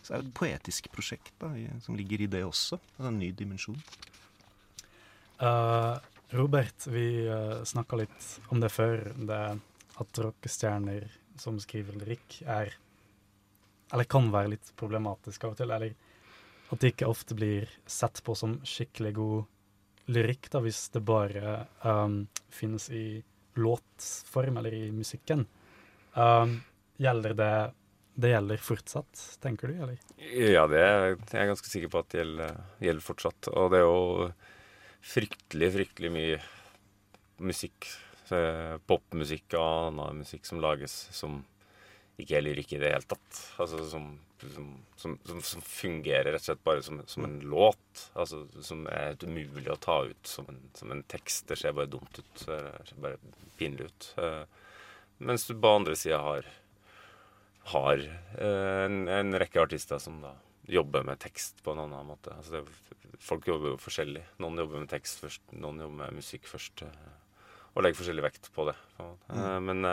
Så 0.01 0.15
det 0.15 0.15
er 0.15 0.23
et 0.23 0.39
poetisk 0.39 0.89
prosjekt 0.95 1.35
da, 1.43 1.51
som 1.85 1.99
ligger 1.99 2.23
i 2.25 2.31
det 2.33 2.41
også. 2.47 2.79
En 3.03 3.19
ny 3.21 3.29
dimensjon. 3.37 3.77
Uh, 5.43 6.01
Robert, 6.33 6.87
vi 6.89 7.29
uh, 7.29 7.61
snakka 7.69 8.01
litt 8.01 8.31
om 8.49 8.63
det 8.63 8.73
før. 8.73 9.05
Det 9.19 9.43
at 9.99 10.21
rockestjerner 10.23 11.07
som 11.39 11.59
skriver 11.61 11.99
lyrikk, 11.99 12.41
er 12.47 12.73
Eller 13.93 14.09
kan 14.11 14.29
være 14.33 14.53
litt 14.55 14.73
problematisk 14.77 15.47
av 15.47 15.55
og 15.55 15.61
til. 15.61 15.73
Eller 15.75 15.95
at 16.69 16.83
det 16.83 16.93
ikke 16.93 17.09
ofte 17.09 17.37
blir 17.37 17.71
sett 17.89 18.21
på 18.25 18.35
som 18.37 18.59
skikkelig 18.67 19.15
god 19.17 20.13
lyrikk, 20.13 20.49
da, 20.53 20.61
hvis 20.65 20.89
det 20.95 21.05
bare 21.05 21.55
um, 21.85 22.23
finnes 22.53 22.89
i 22.93 23.23
låtform 23.59 24.61
eller 24.61 24.75
i 24.75 24.87
musikken. 24.93 25.47
Um, 26.15 26.61
gjelder 26.97 27.35
det 27.39 27.53
Det 28.19 28.33
gjelder 28.33 28.59
fortsatt, 28.59 29.21
tenker 29.39 29.71
du, 29.71 29.77
eller? 29.79 29.99
Ja, 30.19 30.65
det 30.67 30.79
er 30.83 31.13
jeg 31.15 31.51
ganske 31.53 31.69
sikker 31.71 31.91
på 31.93 32.01
at 32.03 32.09
det 32.11 32.19
gjelder, 32.19 32.57
gjelder 32.83 33.05
fortsatt. 33.07 33.49
Og 33.53 33.69
det 33.71 33.79
er 33.79 33.85
jo 33.87 34.33
fryktelig, 35.07 35.69
fryktelig 35.77 36.11
mye 36.11 36.41
musikk, 37.47 37.87
eh, 38.35 38.75
popmusikk 38.91 39.55
og 39.55 39.63
annen 39.69 40.25
musikk 40.25 40.51
som 40.51 40.59
lages 40.65 40.97
som 41.15 41.45
ikke 42.19 42.39
er 42.39 42.45
lyrikk 42.45 42.73
i 42.75 42.81
det 42.83 42.91
hele 42.93 43.07
tatt. 43.07 43.41
Altså 43.63 43.85
som, 43.91 44.07
som, 44.43 44.71
som, 44.99 45.17
som, 45.47 45.63
fungerer 45.63 46.33
rett 46.33 46.43
og 46.43 46.49
slett 46.49 46.65
bare 46.67 46.83
som, 46.83 47.25
en 47.25 47.37
låt. 47.47 48.07
Altså 48.19 48.43
som 48.65 48.87
er 48.91 49.19
umulig 49.23 49.71
å 49.71 49.79
ta 49.79 50.01
ut 50.09 50.31
som 50.31 50.49
en, 50.51 50.59
en 50.91 51.05
tekst. 51.11 51.47
Det 51.51 51.59
ser 51.61 51.77
bare 51.79 51.91
dumt 51.93 52.19
ut. 52.19 52.33
Det 52.43 52.59
ser 52.91 53.03
bare 53.05 53.21
pinlig 53.59 53.91
ut. 53.91 54.11
Uh, 54.19 54.43
Mens 55.19 55.47
du 55.49 55.55
på 55.59 55.71
andre 55.75 55.97
sida 55.99 56.21
har 56.23 56.47
har 57.69 58.01
uh, 58.01 58.85
en, 58.87 59.03
en 59.13 59.39
rekke 59.39 59.61
artister 59.61 59.99
som 60.01 60.21
da 60.23 60.33
jobber 60.69 61.03
med 61.05 61.19
tekst 61.21 61.63
på 61.65 61.75
en 61.75 61.83
annen 61.85 62.07
måte. 62.09 62.33
Altså 62.35 62.59
det, 62.59 63.19
folk 63.25 63.47
jobber 63.49 63.75
jo 63.75 63.81
forskjellig. 63.83 64.25
Noen 64.43 64.59
jobber 64.63 64.83
med 64.83 64.91
tekst 64.93 65.23
først, 65.23 65.45
noen 65.53 65.83
jobber 65.85 66.03
med 66.03 66.19
musikk 66.19 66.51
først. 66.51 66.83
Uh, 66.83 67.15
Og 67.77 67.85
legger 67.85 68.01
forskjellig 68.01 68.25
vekt 68.25 68.51
på 68.55 68.65
det. 68.67 68.75
på. 68.97 69.05
Eh, 69.31 69.59
Men 69.63 69.85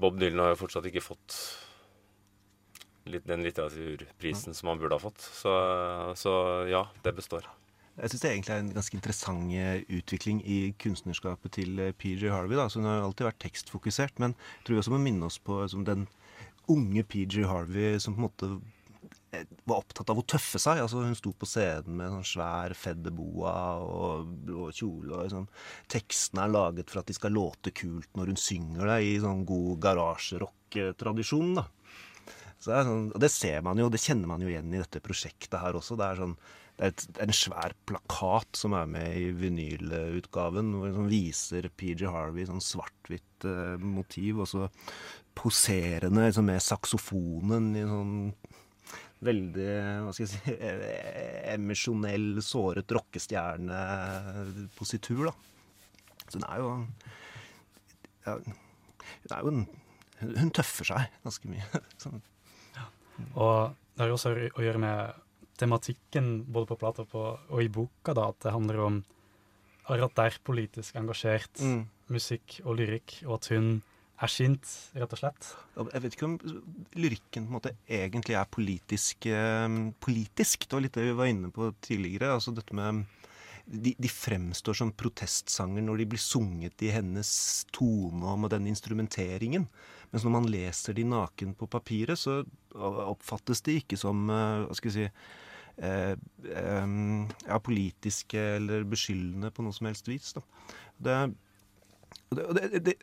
Bob 0.00 0.18
Dylan 0.20 0.42
har 0.44 0.52
jo 0.52 0.60
fortsatt 0.64 0.88
ikke 0.90 1.04
fått 1.04 1.36
den 3.06 3.44
litteraturprisen 3.46 4.54
som 4.54 4.72
han 4.72 4.80
burde 4.80 4.98
ha 4.98 5.02
fått. 5.02 5.22
Så, 5.22 5.52
så 6.18 6.32
ja, 6.68 6.86
det 7.04 7.14
består. 7.16 7.46
Jeg 7.96 8.12
syns 8.12 8.22
det 8.22 8.30
egentlig 8.30 8.52
er 8.52 8.60
en 8.60 8.74
ganske 8.76 8.96
interessant 8.98 9.52
eh, 9.56 9.84
utvikling 9.96 10.42
i 10.44 10.56
kunstnerskapet 10.82 11.54
til 11.56 11.78
eh, 11.80 11.94
PJ 11.96 12.28
Harvey. 12.28 12.58
Da. 12.58 12.66
Så 12.68 12.82
hun 12.82 12.88
har 12.90 13.00
alltid 13.00 13.30
vært 13.30 13.40
tekstfokusert, 13.46 14.18
men 14.20 14.34
jeg 14.36 14.66
tror 14.66 14.76
vi 14.76 14.82
også 14.82 14.92
må 14.92 15.00
minne 15.00 15.30
oss 15.30 15.38
på 15.40 15.62
som 15.72 15.86
den 15.86 16.04
unge 16.68 17.06
PJ 17.08 17.46
Harvey 17.48 17.96
som 18.02 18.16
på 18.16 18.20
en 18.20 18.26
måte 18.26 18.50
eh, 18.50 18.75
var 19.68 19.80
opptatt 19.82 20.10
av 20.12 20.20
å 20.20 20.24
tøffe 20.28 20.60
seg. 20.62 20.80
Altså 20.82 21.04
Hun 21.04 21.16
sto 21.18 21.32
på 21.36 21.48
scenen 21.48 21.98
med 21.98 22.12
sånn 22.12 22.28
svær 22.28 22.74
fedderboa 22.78 23.54
og 23.84 24.34
blå 24.46 24.68
kjole. 24.74 25.12
og 25.14 25.24
liksom. 25.26 25.48
Tekstene 25.92 26.44
er 26.46 26.54
laget 26.54 26.92
for 26.92 27.02
at 27.02 27.10
de 27.10 27.16
skal 27.16 27.36
låte 27.36 27.72
kult 27.76 28.10
når 28.18 28.32
hun 28.32 28.40
synger 28.40 28.92
det, 28.92 29.00
i 29.06 29.16
sånn 29.22 29.46
god 29.48 29.80
garasjerock-tradisjon. 29.86 31.56
det, 31.60 32.84
sånn, 32.90 33.10
det 33.14 33.32
ser 33.32 33.66
man 33.66 33.82
jo, 33.82 33.90
det 33.92 34.02
kjenner 34.02 34.30
man 34.30 34.44
jo 34.44 34.52
igjen 34.52 34.72
i 34.74 34.82
dette 34.82 35.04
prosjektet 35.04 35.60
her 35.62 35.78
også. 35.78 35.98
Det 35.98 36.08
er, 36.08 36.22
sånn, 36.22 36.38
det 36.76 36.88
er 36.88 36.94
et, 36.94 37.06
en 37.26 37.36
svær 37.36 37.76
plakat 37.88 38.58
som 38.58 38.76
er 38.78 38.88
med 38.90 39.20
i 39.20 39.30
vinylutgaven, 39.36 40.74
hvor 40.78 40.96
som 40.96 41.12
viser 41.12 41.70
PG 41.76 42.08
Harvey 42.12 42.48
sånn 42.48 42.64
svart-hvitt 42.64 43.48
eh, 43.48 43.76
motiv, 43.80 44.42
og 44.44 44.50
så 44.50 44.68
poserende 45.36 46.24
liksom, 46.26 46.48
med 46.48 46.64
saksofonen 46.64 47.74
i 47.76 47.84
sånn 47.84 48.14
veldig 49.24 49.68
hva 50.04 50.12
skal 50.12 50.26
jeg 50.26 50.32
si, 50.34 50.40
emosjonell, 51.56 52.28
såret 52.44 52.92
rockestjernepositur, 52.92 55.24
da. 55.30 55.34
Så 56.26 56.34
hun 56.40 56.46
er 56.48 56.56
jo 56.60 56.68
ja, 58.26 58.32
Hun 58.36 59.30
er 59.30 59.40
jo 59.40 59.48
en 59.52 59.62
Hun 60.40 60.50
tøffer 60.56 60.84
seg 60.88 61.00
ganske 61.24 61.46
mye. 61.52 61.66
Sånn. 62.02 62.20
Og 63.36 63.56
det 63.96 64.00
har 64.02 64.08
jo 64.10 64.16
også 64.18 64.30
å 64.56 64.62
gjøre 64.64 64.80
med 64.82 64.98
tematikken 65.60 66.26
både 66.52 66.66
på 66.72 66.78
plata 66.80 67.02
og 67.16 67.58
i 67.62 67.68
boka, 67.72 68.10
da, 68.16 68.22
at 68.32 68.38
det 68.44 68.52
handler 68.52 68.76
om 68.84 68.96
at 69.86 70.14
det 70.18 70.24
er 70.26 70.42
politisk 70.44 70.90
engasjert 70.98 71.54
Mm. 71.62 71.82
musikk 72.12 72.46
og 72.64 72.72
lyrikk, 72.80 73.08
og 73.26 73.32
at 73.38 73.46
hun 73.54 73.66
er 74.16 74.32
sint, 74.32 74.70
rett 74.96 75.12
og 75.12 75.20
slett. 75.20 75.50
Jeg 75.76 76.02
vet 76.04 76.16
ikke 76.16 76.28
om 76.28 76.36
lyrikken 76.96 77.44
på 77.44 77.50
en 77.50 77.56
måte 77.58 77.74
egentlig 77.84 78.38
er 78.38 78.48
politisk, 78.48 79.28
eh, 79.28 79.68
politisk. 80.00 80.64
Det 80.64 80.76
var 80.76 80.84
litt 80.86 80.96
det 80.96 81.08
vi 81.10 81.18
var 81.18 81.32
inne 81.32 81.52
på 81.52 81.72
tidligere. 81.84 82.32
altså 82.34 82.54
dette 82.56 82.74
med 82.74 83.04
de, 83.66 83.94
de, 83.98 84.08
fremstår 84.08 84.78
som 84.78 84.92
protestsanger 84.94 85.82
når 85.82 85.98
de 86.00 86.06
blir 86.12 86.22
sunget 86.22 86.82
i 86.86 86.92
hennes 86.94 87.30
tone 87.74 88.22
og 88.22 88.38
med 88.44 88.54
den 88.54 88.68
instrumenteringen. 88.70 89.66
Mens 90.12 90.24
når 90.24 90.34
man 90.36 90.46
leser 90.50 90.94
de 90.94 91.04
naken 91.04 91.56
på 91.58 91.66
papiret, 91.66 92.18
så 92.18 92.44
oppfattes 92.76 93.64
de 93.66 93.80
ikke 93.80 93.98
som 93.98 94.28
uh, 94.30 94.68
hva 94.68 94.76
skal 94.78 94.94
si 94.94 95.06
eh, 95.08 96.14
eh, 96.14 96.86
ja, 97.48 97.58
politiske 97.58 98.38
eller 98.60 98.86
beskyldende 98.88 99.50
på 99.50 99.66
noe 99.66 99.74
som 99.74 99.90
helst 99.90 100.08
vis. 100.08 100.30
Da. 100.36 100.44
Det, 101.02 101.18
det, 102.38 102.84
det 102.86 102.96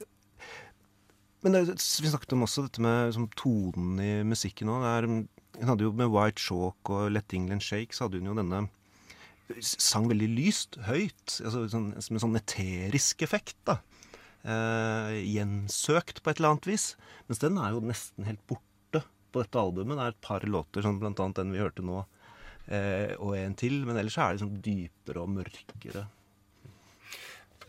men 1.43 1.56
det, 1.56 1.75
vi 1.75 2.12
snakket 2.12 2.36
om 2.36 2.45
også 2.45 2.65
dette 2.67 2.84
med 2.84 3.10
liksom, 3.10 3.27
tonen 3.39 3.99
i 4.03 4.12
musikken 4.27 4.71
òg. 4.71 4.86
Hun 5.60 5.69
hadde 5.69 5.86
jo 5.86 5.93
med 5.95 6.12
White 6.13 6.41
Chalk 6.41 6.91
og 6.93 7.12
Let 7.13 7.36
England 7.36 7.65
Shake, 7.65 7.93
så 7.93 8.08
hadde 8.08 8.21
hun 8.21 8.32
jo 8.32 8.39
denne 8.39 8.65
Sang 9.60 10.08
veldig 10.08 10.29
lyst, 10.32 10.77
høyt. 10.88 11.36
Altså, 11.43 11.65
sånn, 11.69 11.89
som 12.01 12.17
sånn 12.23 12.39
eterisk 12.39 13.25
effekt. 13.25 13.58
da. 13.67 13.82
Eh, 14.43 15.19
gjensøkt 15.23 16.21
på 16.23 16.32
et 16.32 16.39
eller 16.39 16.56
annet 16.56 16.69
vis. 16.71 16.86
Mens 17.27 17.43
den 17.43 17.60
er 17.62 17.75
jo 17.75 17.84
nesten 17.84 18.27
helt 18.27 18.41
borte 18.49 19.03
på 19.32 19.43
dette 19.43 19.60
albumet. 19.60 19.99
Det 19.99 20.06
er 20.08 20.15
et 20.15 20.25
par 20.25 20.47
låter, 20.47 20.86
sånn, 20.86 20.99
blant 21.03 21.21
annet 21.23 21.39
den 21.41 21.53
vi 21.53 21.62
hørte 21.62 21.86
nå, 21.86 22.06
eh, 22.67 23.13
og 23.19 23.36
en 23.38 23.56
til. 23.60 23.82
Men 23.88 23.99
ellers 23.99 24.17
er 24.17 24.32
det 24.32 24.39
liksom 24.39 24.58
dypere 24.63 25.23
og 25.23 25.32
mørkere. 25.36 26.08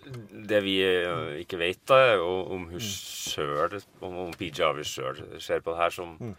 Det 0.05 0.61
vi 0.65 0.77
eh, 0.85 1.41
ikke 1.43 1.59
vet, 1.61 1.81
da, 1.89 2.01
er 2.13 2.23
om 2.23 2.69
hun 2.71 2.83
sjøl, 2.83 3.79
om, 4.01 4.19
om 4.27 4.33
PJ 4.37 4.65
Harvey 4.65 4.87
sjøl 4.89 5.23
ser 5.43 5.65
på 5.65 5.75
det 5.75 5.81
her 5.81 5.95
som 5.95 6.17
mm. 6.21 6.35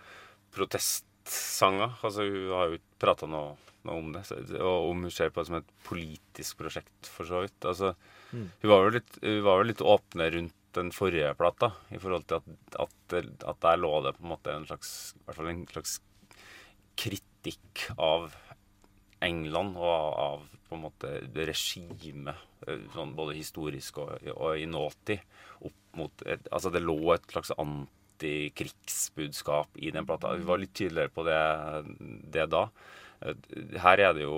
protestsanger. 0.56 1.96
Altså, 2.06 2.28
hun 2.28 2.52
har 2.54 2.70
jo 2.70 2.80
ikke 2.80 3.02
prata 3.06 3.30
noe, 3.30 3.56
noe, 3.88 3.98
om 3.98 4.12
det. 4.16 4.26
Og 4.60 4.92
om 4.92 5.08
hun 5.08 5.14
ser 5.14 5.34
på 5.34 5.42
det 5.42 5.50
som 5.50 5.60
et 5.62 5.74
politisk 5.88 6.62
prosjekt, 6.62 7.10
for 7.10 7.30
så 7.30 7.46
vidt. 7.46 7.58
Altså, 7.66 7.96
mm. 8.32 8.46
hun, 8.62 8.72
var 8.72 8.86
jo 8.86 8.96
litt, 9.00 9.20
var 9.48 9.68
litt 9.70 9.86
åpne 9.96 10.30
rundt 10.38 10.62
den 10.76 10.92
forrige 10.92 11.32
plata, 11.40 11.72
i 11.96 12.00
forhold 12.02 12.26
til 12.28 12.42
at, 12.42 12.80
at, 12.84 13.20
at 13.48 13.62
der 13.64 13.80
lå 13.80 13.94
det 14.04 14.18
på 14.18 14.26
en 14.26 14.34
måte 14.34 14.52
en 14.52 14.68
slags, 14.68 15.16
en 15.32 15.68
slags 15.72 16.02
kritikk 17.00 17.88
av 17.96 18.34
England 19.24 19.78
og 19.78 20.20
av 20.26 20.42
på 20.66 20.76
en 20.76 20.86
måte 20.88 21.08
regimet, 21.48 22.36
eh, 22.68 22.82
sånn 22.94 23.16
både 23.18 23.38
historisk 23.38 23.98
og, 24.02 24.10
og 24.36 24.60
i 24.60 24.66
nåtid, 24.70 25.20
opp 25.66 25.82
mot 26.00 26.14
et, 26.26 26.44
Altså 26.52 26.70
det 26.74 26.82
lå 26.84 27.14
et 27.14 27.32
slags 27.32 27.52
antikrigsbudskap 27.62 29.70
i 29.78 29.92
den 29.96 30.06
plata. 30.08 30.36
Vi 30.36 30.46
var 30.48 30.58
litt 30.60 30.74
tydeligere 30.76 31.14
på 31.14 31.24
det, 31.28 31.42
det 32.34 32.46
da. 32.52 32.64
Eh, 33.22 33.36
her 33.84 33.98
er 34.08 34.12
det 34.18 34.24
jo 34.26 34.38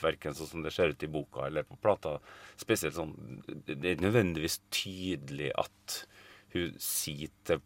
verken 0.00 0.34
sånn 0.36 0.50
som 0.54 0.62
det 0.64 0.72
ser 0.74 0.88
ut 0.92 1.04
i 1.04 1.12
boka 1.12 1.40
eller 1.46 1.62
på 1.68 1.76
plata, 1.82 2.10
spesielt 2.60 2.96
sånn 2.96 3.14
Det 3.46 3.88
er 3.92 4.02
nødvendigvis 4.02 4.56
tydelig 4.72 5.50
at 5.58 6.06
hun 6.52 6.74
sier 6.82 7.30
til 7.46 7.58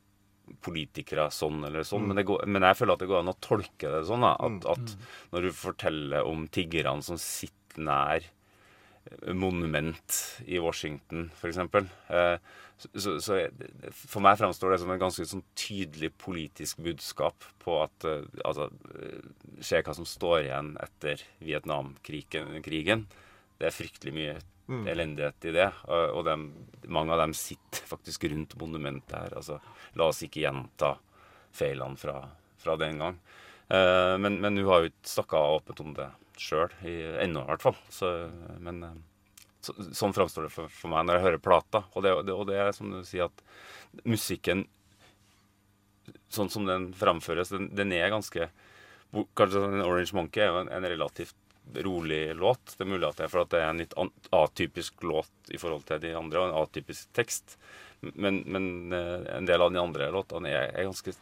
politikere 0.64 1.28
sånn 1.34 1.64
eller 1.66 1.86
sånn, 1.86 2.06
mm. 2.06 2.12
men, 2.12 2.22
går, 2.28 2.46
men, 2.50 2.66
jeg 2.68 2.78
føler 2.80 2.96
at 2.96 3.02
det 3.02 3.10
går 3.10 3.22
an 3.22 3.32
å 3.32 3.40
tolke 3.42 3.90
det 3.92 4.04
sånn. 4.08 4.24
Da, 4.26 4.32
at, 4.36 4.56
mm. 4.56 4.70
at, 4.72 4.94
mm. 4.94 5.10
når 5.34 5.46
du 5.46 5.58
forteller 5.58 6.30
om 6.30 6.46
tiggerne 6.52 7.04
som 7.06 7.20
sitter 7.20 7.82
nær 7.86 8.24
eh, 8.24 9.34
monument 9.36 10.20
i 10.46 10.60
Washington, 10.62 11.28
f.eks. 11.36 11.60
Eh, 11.60 12.36
så, 12.76 13.16
så, 13.24 13.38
for 13.96 14.24
meg 14.24 14.36
fremstår 14.40 14.74
det 14.74 14.80
som 14.82 14.90
en 14.92 15.00
ganske 15.00 15.24
sånn 15.28 15.44
tydelig 15.56 16.10
politisk 16.20 16.82
budskap 16.84 17.46
på 17.62 17.78
at 17.84 18.08
eh, 18.08 18.26
altså, 18.44 18.68
Se 19.64 19.80
hva 19.80 19.94
som 19.96 20.08
står 20.08 20.42
igjen 20.42 20.74
etter 20.84 21.22
Vietnamkrigen. 21.40 23.06
Det 23.56 23.70
er 23.70 23.72
fryktelig 23.72 24.12
mye 24.12 24.34
mm. 24.68 24.84
elendighet 24.92 25.48
i 25.48 25.54
det. 25.56 25.70
Og, 25.88 26.22
dem, 26.26 26.46
mange 26.92 27.14
av 27.14 27.24
dem 27.24 27.34
sitter 27.36 27.86
faktisk 27.92 28.28
rundt 28.30 28.56
monumentet 28.60 29.16
her. 29.16 29.36
altså 29.40 29.60
La 29.98 30.10
oss 30.10 30.22
ikke 30.26 30.44
gjenta 30.44 30.96
feilene 31.56 31.98
fra, 32.00 32.20
fra 32.60 32.76
den 32.80 33.02
gang. 33.02 33.18
Eh, 33.68 34.14
men, 34.20 34.40
men, 34.42 34.58
hun 34.60 34.70
har 34.70 34.84
jo 34.84 34.92
ikke 34.92 35.12
snakka 35.16 35.42
åpent 35.56 35.82
om 35.82 35.92
det 35.96 36.08
sjøl, 36.36 36.72
ennå 36.84 37.42
i 37.42 37.50
hvert 37.50 37.64
fall. 37.64 37.78
Så, 37.92 38.12
men 38.62 38.82
eh, 38.84 38.96
så, 39.64 39.74
sånn 39.96 40.14
framstår 40.16 40.46
det 40.46 40.54
for, 40.54 40.70
for, 40.70 40.92
meg 40.92 41.06
når 41.06 41.18
jeg 41.18 41.26
hører 41.26 41.44
plata. 41.48 41.84
Og 41.94 42.06
det, 42.06 42.14
og 42.34 42.46
det, 42.50 42.60
er 42.60 42.72
som 42.76 42.92
du 42.92 43.02
sier, 43.06 43.30
at 43.30 44.04
musikken 44.06 44.66
sånn 46.30 46.50
som 46.52 46.66
den 46.68 46.90
framføres, 46.94 47.50
den, 47.54 47.70
den 47.74 47.94
er 47.96 48.12
ganske 48.14 48.50
Kanskje 49.38 49.60
en 49.62 49.84
Orange 49.84 50.12
Monkey 50.12 50.42
er 50.42 50.50
jo 50.50 50.58
en, 50.66 50.86
relativt 50.90 51.36
rolig 51.74 52.34
låt. 52.36 52.74
Det 52.76 52.84
er 52.84 52.90
mulig 52.90 53.08
at 53.08 53.18
det 53.18 53.26
er 53.26 53.32
for 53.32 53.44
at 53.44 53.52
det 53.52 53.62
er 53.62 53.70
en 53.70 53.82
litt 53.82 53.96
atypisk 54.34 55.04
låt 55.06 55.52
i 55.52 55.60
forhold 55.60 55.86
til 55.88 56.02
de 56.02 56.14
andre, 56.18 56.40
og 56.42 56.50
en 56.50 56.58
atypisk 56.62 57.10
tekst. 57.16 57.56
Men, 58.00 58.42
men, 58.46 58.92
eh, 58.92 59.24
en 59.36 59.48
del 59.48 59.62
av 59.62 59.72
de 59.72 59.80
andre 59.80 60.10
låtene 60.14 60.52
er, 60.52 60.70
er 60.74 60.88
ganske 60.88 61.14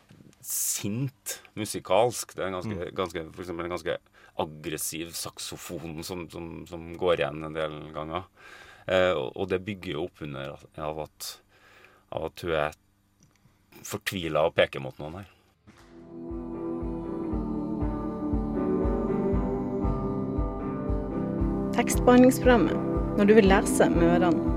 sint 0.44 1.38
musikalsk. 1.56 2.34
Det 2.34 2.44
er 2.44 2.50
en 2.50 2.58
ganske, 2.58 2.76
mm. 2.76 2.94
ganske, 2.98 3.24
for 3.32 3.44
eksempel 3.44 3.68
en 3.68 3.76
ganske 3.76 3.96
aggressiv 4.44 5.12
saksofon 5.14 6.02
som, 6.04 6.26
som, 6.30 6.48
som 6.66 6.88
går 6.98 7.22
igjen 7.22 7.46
en 7.46 7.56
del 7.56 7.76
ganger. 7.94 8.26
Eh, 8.86 9.12
og, 9.12 9.30
og, 9.32 9.48
det 9.52 9.62
bygger 9.64 9.96
jo 9.96 10.08
opp 10.08 10.24
under 10.26 10.56
av 10.82 11.04
at, 11.06 11.30
av 12.12 12.28
at 12.28 12.44
hun 12.44 12.56
er 12.58 12.80
fortvila 13.84 14.44
og 14.48 14.56
peker 14.58 14.82
mot 14.82 14.98
noen 15.00 15.22
her. 15.22 15.30
Tekstbehandlingsprogrammet 21.74 23.18
når 23.18 23.26
du 23.26 23.32
vil 23.34 23.48
lese 23.50 23.88
med 23.90 24.06
ørene. 24.06 24.52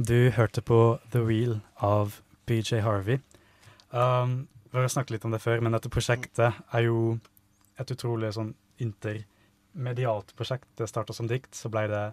Du 0.00 0.30
hørte 0.34 0.62
på 0.66 0.98
The 1.12 1.22
Wheel 1.22 1.60
av 1.76 2.16
BJ 2.48 2.80
Harvey. 2.82 3.20
Um, 3.90 4.48
vi 4.72 4.78
har 4.78 4.88
snakket 4.88 5.14
litt 5.18 5.26
om 5.28 5.34
det 5.34 5.42
før, 5.44 5.60
men 5.62 5.74
dette 5.76 5.90
prosjektet 5.92 6.58
er 6.72 6.86
jo 6.86 7.18
et 7.78 7.90
utrolig 7.94 8.32
sånn 8.34 8.54
intermedialt 8.82 10.34
prosjekt. 10.38 10.66
Det 10.78 10.88
starta 10.90 11.14
som 11.14 11.30
dikt, 11.30 11.52
så 11.54 11.70
ble 11.70 11.86
det 11.90 12.04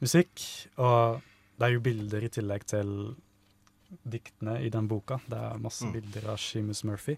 musikk. 0.00 0.44
Og 0.80 1.20
det 1.58 1.68
er 1.68 1.74
jo 1.74 1.84
bilder 1.84 2.24
i 2.24 2.30
tillegg 2.32 2.64
til 2.70 2.92
diktene 3.88 4.58
i 4.64 4.70
den 4.72 4.88
boka. 4.88 5.20
Det 5.26 5.38
er 5.38 5.62
masse 5.62 5.86
mm. 5.86 5.92
bilder 5.96 6.30
av 6.32 6.40
Seamus 6.42 6.84
Murphy. 6.84 7.16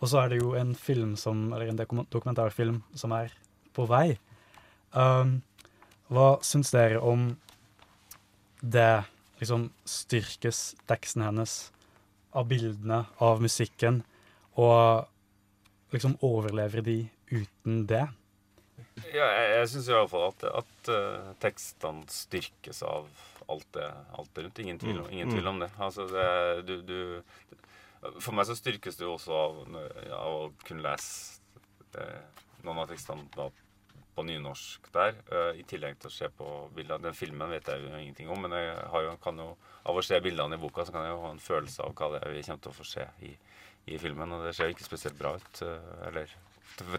Og 0.00 0.10
så 0.10 0.22
er 0.22 0.32
det 0.32 0.40
jo 0.42 0.52
en 0.58 0.74
film 0.76 1.14
som, 1.16 1.48
eller 1.52 1.72
en 1.72 1.80
dokumentarfilm 2.12 2.82
som 2.96 3.14
er 3.16 3.32
på 3.76 3.86
vei. 3.88 4.18
Um, 4.92 5.40
hva 6.12 6.36
syns 6.44 6.72
dere 6.74 7.00
om 7.00 7.30
det 8.60 9.04
liksom 9.40 9.70
styrkes 9.88 10.74
teksten 10.88 11.24
hennes 11.26 11.56
av 12.36 12.48
bildene, 12.48 13.04
av 13.20 13.40
musikken, 13.44 14.02
og 14.56 15.08
liksom 15.92 16.16
overlever 16.24 16.84
de 16.84 16.98
uten 17.32 17.84
det? 17.88 18.04
Ja, 19.12 19.26
jeg, 19.28 19.48
jeg 19.52 19.70
syns 19.72 19.88
iallfall 19.92 20.28
at, 20.30 20.44
at 20.62 20.92
uh, 20.92 21.32
tekstene 21.42 22.04
styrkes 22.12 22.82
av 22.86 23.08
alt 23.52 23.68
det, 23.76 23.86
alt 24.18 24.32
det 24.34 24.46
rundt. 24.46 24.58
Ingen 24.64 24.78
tvil, 24.78 25.00
mm. 25.00 25.10
ingen 25.10 25.30
tvil, 25.30 25.46
om 25.46 25.60
det. 25.62 25.70
Altså, 25.78 26.06
det, 26.10 26.26
du, 26.66 26.74
du, 26.82 28.10
For 28.18 28.34
meg 28.36 28.48
så 28.48 28.56
styrkes 28.58 28.98
det 28.98 29.06
jo 29.06 29.14
også 29.16 29.36
av, 29.36 29.60
av 30.16 30.40
å 30.40 30.50
kunne 30.66 30.84
lese 30.86 31.40
det, 31.94 32.08
noen 32.66 32.82
av 32.82 32.90
tekstene 32.90 33.28
da 33.36 33.48
på 34.16 34.24
nynorsk 34.24 34.88
der, 34.94 35.18
uh, 35.28 35.52
i 35.58 35.64
tillegg 35.68 35.98
til 36.00 36.08
å 36.08 36.14
se 36.14 36.28
på 36.32 36.46
bildene. 36.76 37.04
Den 37.04 37.16
filmen 37.16 37.52
vet 37.52 37.68
jeg 37.68 37.84
jo 37.84 37.92
ingenting 37.92 38.30
om, 38.32 38.40
men 38.46 38.54
jeg 38.56 38.70
jo, 39.04 39.12
kan 39.22 39.42
jo, 39.42 39.50
av 39.84 39.98
å 39.98 40.04
se 40.04 40.20
bildene 40.24 40.56
i 40.56 40.62
boka 40.62 40.86
så 40.86 40.94
kan 40.94 41.04
jeg 41.04 41.12
jo 41.12 41.22
ha 41.26 41.32
en 41.34 41.42
følelse 41.42 41.84
av 41.84 41.92
hva 41.98 42.14
det 42.14 42.22
er 42.24 42.32
vi 42.32 42.44
kommer 42.46 42.64
til 42.64 42.72
å 42.72 42.78
få 42.78 42.86
se 42.88 43.04
i, 43.28 43.34
i 43.92 44.00
filmen. 44.00 44.32
Og 44.32 44.46
det 44.46 44.54
ser 44.56 44.70
jo 44.70 44.76
ikke 44.76 44.88
spesielt 44.88 45.18
bra 45.20 45.34
ut. 45.36 45.60
Uh, 45.60 46.08
eller 46.08 46.32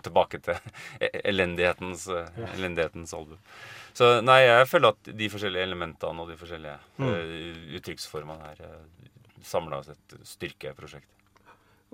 tilbake 0.06 0.39
til 0.45 0.58
elendighetens, 1.23 2.08
ja. 2.12 2.27
elendighetens 2.53 3.13
album. 3.17 3.41
Så 3.97 4.17
nei, 4.21 4.43
jeg 4.45 4.69
føler 4.69 4.93
at 4.93 5.12
de 5.19 5.30
forskjellige 5.34 5.65
elementene 5.65 6.23
og 6.23 6.32
de 6.32 6.38
forskjellige 6.38 6.77
mm. 7.01 7.77
uttrykksformene 7.80 8.51
her 8.51 8.65
samla 9.47 9.82
sett 9.86 10.17
styrker 10.27 10.75
prosjektet. 10.77 11.13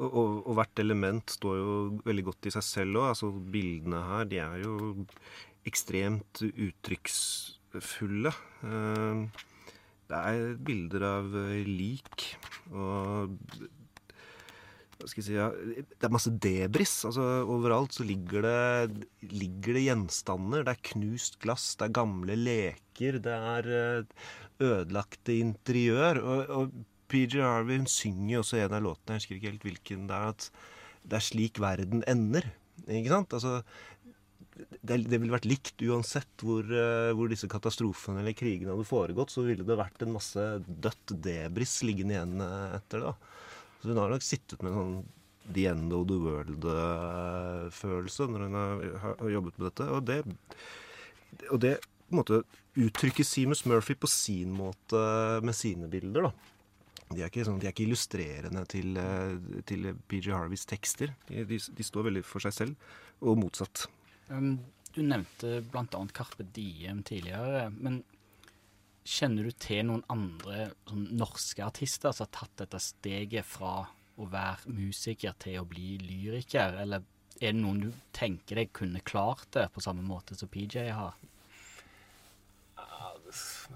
Og, 0.01 0.07
og, 0.09 0.29
og, 0.47 0.53
hvert 0.57 0.79
element 0.81 1.35
står 1.35 1.57
jo 1.59 1.73
veldig 2.05 2.25
godt 2.31 2.49
i 2.49 2.53
seg 2.55 2.65
selv 2.65 3.01
òg. 3.03 3.11
Altså, 3.11 3.29
bildene 3.53 4.01
her 4.07 4.29
de 4.29 4.39
er 4.41 4.63
jo 4.63 4.77
ekstremt 5.69 6.41
uttrykksfulle. 6.49 8.33
Uh, 8.65 9.29
det 10.09 10.19
er 10.19 10.57
bilder 10.67 11.05
av 11.07 11.35
eh, 11.39 11.63
lik 11.65 12.25
og 12.75 13.37
si 15.11 15.35
ja, 15.35 15.49
Det 15.51 16.07
er 16.07 16.13
masse 16.13 16.31
debris. 16.31 16.93
Altså, 17.07 17.25
overalt 17.49 17.95
så 17.95 18.05
ligger 18.07 18.45
det, 18.45 19.05
ligger 19.33 19.77
det 19.77 19.85
gjenstander. 19.87 20.65
Det 20.65 20.75
er 20.75 20.87
knust 20.93 21.39
glass, 21.43 21.73
det 21.79 21.89
er 21.89 21.97
gamle 21.99 22.37
leker, 22.39 23.19
det 23.23 23.37
er 23.55 23.69
eh, 23.77 24.25
ødelagte 24.63 25.37
interiør. 25.39 26.21
Og, 26.23 26.53
og 26.57 26.83
PJ 27.11 27.43
Harvey 27.43 27.81
hun 27.81 27.89
synger 27.89 28.37
jo 28.37 28.43
også 28.43 28.61
en 28.63 28.77
av 28.79 28.85
låtene, 28.85 29.15
jeg 29.15 29.23
husker 29.23 29.39
ikke 29.39 29.51
helt 29.51 29.67
hvilken 29.67 30.05
det 30.09 30.17
er, 30.17 30.33
at 30.33 30.49
det 31.03 31.19
er 31.19 31.25
slik 31.25 31.59
verden 31.61 32.05
ender. 32.09 32.47
Ikke 32.87 33.11
sant? 33.11 33.35
Altså, 33.35 33.59
det, 34.53 34.97
det 35.09 35.19
ville 35.19 35.33
vært 35.33 35.47
likt 35.49 35.81
uansett 35.87 36.43
hvor, 36.45 36.65
eh, 36.65 37.11
hvor 37.17 37.29
disse 37.31 37.49
katastrofene 37.51 38.21
eller 38.21 38.35
krigene 38.37 38.73
hadde 38.73 38.87
foregått. 38.87 39.33
Så 39.33 39.45
ville 39.45 39.65
det 39.67 39.79
vært 39.79 40.03
en 40.05 40.15
masse 40.15 40.47
dødt 40.67 41.15
debris 41.25 41.79
liggende 41.87 42.17
igjen 42.17 42.43
eh, 42.45 42.77
etter 42.79 43.03
det. 43.03 43.13
da. 43.13 43.52
Så 43.83 43.91
hun 43.91 43.99
har 43.99 44.13
nok 44.13 44.23
sittet 44.23 44.61
med 44.63 44.71
en 44.71 44.77
sånn 44.79 44.93
the 45.51 45.65
end 45.67 45.91
of 45.91 46.05
the 46.07 46.15
world-følelse 46.23 48.27
når 48.31 48.45
hun 48.45 48.53
har, 49.01 49.25
jobbet 49.33 49.57
med 49.59 49.65
dette. 49.67 49.87
Og 49.91 50.05
det, 50.07 50.19
og 51.49 51.59
det 51.65 51.73
på 51.83 52.15
en 52.15 52.19
måte 52.21 52.39
uttrykker 52.79 53.27
Seamus 53.27 53.65
Murphy 53.67 53.97
på 53.99 54.07
sin 54.07 54.55
måte 54.55 54.95
med 55.43 55.51
sine 55.57 55.89
bilder. 55.91 56.29
da. 56.29 56.31
De 57.11 57.19
er 57.19 57.27
ikke, 57.27 57.43
sånn, 57.43 57.59
de 57.59 57.67
er 57.67 57.75
ikke 57.75 57.89
illustrerende 57.89 58.63
til, 58.71 58.95
til 59.67 59.91
PG 60.07 60.31
Harveys 60.31 60.63
tekster. 60.69 61.11
De, 61.27 61.43
de, 61.43 61.83
står 61.83 62.07
veldig 62.07 62.23
for 62.23 62.39
seg 62.47 62.55
selv, 62.55 62.79
og 63.19 63.35
motsatt. 63.43 63.91
Um, 64.31 64.63
du 64.95 65.03
nevnte 65.03 65.59
bl.a. 65.73 66.07
Carpe 66.15 66.47
Diem 66.55 67.03
tidligere. 67.03 67.67
men 67.75 67.99
Kjenner 69.03 69.49
du 69.49 69.51
til 69.51 69.83
noen 69.89 70.03
andre 70.11 70.69
sånn, 70.87 71.07
norske 71.19 71.65
artister 71.65 72.13
som 72.15 72.27
har 72.27 72.31
tatt 72.37 72.63
dette 72.63 72.79
steget 72.79 73.47
fra 73.47 73.81
å 74.15 74.29
være 74.29 74.71
musiker 74.71 75.35
til 75.41 75.59
å 75.59 75.67
bli 75.67 75.97
lyriker, 75.99 76.77
eller 76.83 77.03
er 77.41 77.51
det 77.51 77.59
noen 77.59 77.81
du 77.83 77.89
tenker 78.15 78.61
deg 78.61 78.71
kunne 78.75 79.01
klart 79.03 79.49
det 79.57 79.67
på 79.73 79.83
samme 79.83 80.05
måte 80.05 80.37
som 80.37 80.51
PJ 80.53 80.87
har? 80.93 81.17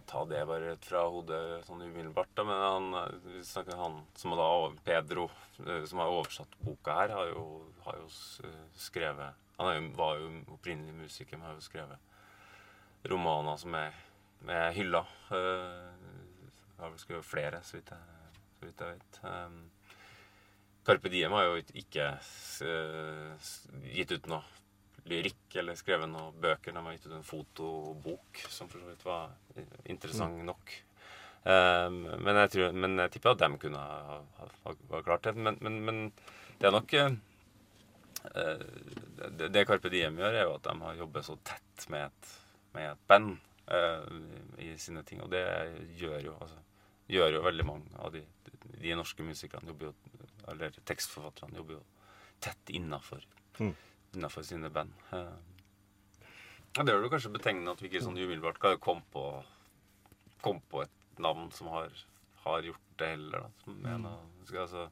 ta 0.07 0.25
det 0.25 0.45
bare 0.45 0.71
rett 0.71 0.85
fra 0.85 1.03
hodet 1.09 1.65
sånn 1.67 1.81
umiddelbart, 1.81 2.29
da. 2.37 2.45
Men 2.47 2.61
han, 2.63 2.87
han 3.79 3.99
som 4.15 4.35
da 4.37 4.47
Pedro, 4.85 5.27
eh, 5.65 5.83
som 5.89 6.01
har 6.03 6.13
oversatt 6.13 6.57
boka 6.63 6.95
her, 7.01 7.13
har 7.15 7.31
jo, 7.33 7.45
har 7.85 7.99
jo 8.01 8.07
skrevet 8.77 9.43
Han 9.57 9.73
jo, 9.73 9.85
var 9.97 10.19
jo 10.21 10.27
opprinnelig 10.53 10.93
musiker, 10.93 11.37
men 11.37 11.49
har 11.49 11.55
jo 11.57 11.65
skrevet 11.65 13.09
romaner 13.09 13.57
som 13.57 13.73
er, 13.73 13.95
er 14.45 14.75
hylla. 14.75 15.03
Uh, 15.31 15.97
har 16.77 16.93
vel 16.93 17.01
skrevet 17.01 17.25
flere, 17.25 17.61
så 17.65 17.79
vidt 17.79 17.91
jeg, 17.93 18.37
så 18.59 18.67
vidt 18.67 18.83
jeg 18.83 18.97
vet. 18.97 19.19
Um, 19.23 19.57
Carpe 20.87 21.11
Diem 21.11 21.33
har 21.35 21.49
jo 21.49 21.57
ikke 21.81 22.11
uh, 22.15 23.49
gitt 23.91 24.13
ut 24.13 24.29
noe 24.31 24.43
lyrikk 25.07 25.55
eller 25.59 25.77
skrevet 25.79 26.09
noen 26.11 26.35
bøker. 26.41 26.75
De 26.75 26.83
har 26.83 26.95
gitt 26.95 27.07
ut 27.09 27.15
en 27.17 27.27
fotobok 27.27 28.43
som 28.51 28.69
for 28.71 28.83
så 28.83 28.91
vidt 28.91 29.07
var 29.07 29.33
interessant 29.87 30.37
mm. 30.39 30.45
nok. 30.47 30.75
Um, 31.47 32.01
men, 32.19 32.35
jeg 32.43 32.53
tror, 32.55 32.75
men, 32.75 32.97
jeg 33.05 33.13
tipper 33.15 33.35
at 33.35 33.43
de 33.45 33.61
kunne 33.61 33.79
ha, 33.79 34.17
ha, 34.39 34.47
ha 34.91 35.01
klart 35.05 35.29
det. 35.29 35.35
Men, 35.39 35.59
men, 35.63 35.79
men, 35.87 36.01
det 36.59 36.69
er 36.69 36.75
nok 36.75 36.95
uh, 36.97 37.13
det, 38.27 39.51
det, 39.53 39.67
Carpe 39.69 39.91
Diem 39.93 40.19
gjør, 40.19 40.33
er 40.33 40.47
jo 40.47 40.55
at 40.57 40.67
de 40.67 40.75
har 40.83 41.01
jobbet 41.03 41.27
så 41.27 41.37
tett 41.47 41.87
med 41.93 42.09
et, 42.09 42.33
med 42.75 42.91
et 42.91 43.05
band 43.07 43.35
i 43.67 44.69
sine 44.79 45.03
ting. 45.03 45.19
Og 45.25 45.31
det 45.33 45.43
gjør 45.99 46.21
jo, 46.23 46.37
altså, 46.39 46.61
gjør 47.11 47.33
jo 47.35 47.43
veldig 47.43 47.65
mange 47.67 47.99
av 47.99 48.13
de, 48.13 48.21
de 48.77 48.95
norske 48.95 49.25
musikerne 49.25 49.73
jobber 49.73 49.89
jo, 49.89 49.93
eller 50.53 50.79
tekstforfatterne 50.87 51.59
jobber 51.59 51.79
jo 51.79 51.83
tett 52.43 52.71
innafor. 52.77 53.25
Mm 53.59 53.75
sine 54.43 54.69
band. 54.69 54.93
Eh, 55.11 55.33
ja, 56.75 56.83
det 56.83 56.93
er 56.93 57.01
jo 57.01 57.09
kanskje 57.09 57.33
betegnende 57.33 57.73
at 57.73 57.81
vi 57.81 57.89
ikke 57.89 58.03
sånn 58.03 58.17
umiddelbart 58.17 58.59
kan 58.59 58.79
komme 58.79 59.03
på, 59.11 59.23
kom 60.41 60.61
på 60.69 60.83
et 60.83 61.19
navn 61.19 61.49
som 61.51 61.67
har, 61.73 61.91
har 62.43 62.63
gjort 62.63 62.91
det 62.99 63.09
heller. 63.15 63.47
Da, 63.47 63.49
som 63.63 63.85
en 63.85 64.05
av, 64.05 64.25
skal, 64.45 64.61
altså, 64.61 64.89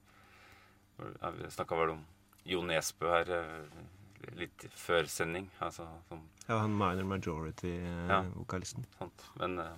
jeg 0.97 1.53
snakka 1.53 1.79
vel 1.81 1.95
om 1.97 2.05
Jo 2.45 2.61
Nesbø 2.61 3.09
her 3.09 3.31
eh, 3.33 3.77
litt 4.39 4.65
før 4.75 5.07
sending. 5.11 5.47
Altså, 5.63 5.85
som, 6.09 6.23
ja, 6.47 6.59
han 6.61 6.73
minor 6.75 7.07
majority-vokalisten. 7.15 8.85
Ja, 8.87 8.97
sant. 8.99 9.25
Men 9.41 9.59
uh, 9.59 9.71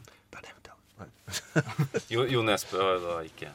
jo, 2.14 2.24
jo 2.26 2.42
Nesbø 2.46 2.82
har 2.82 2.96
jo 2.98 3.04
da 3.06 3.18
ikke, 3.28 3.52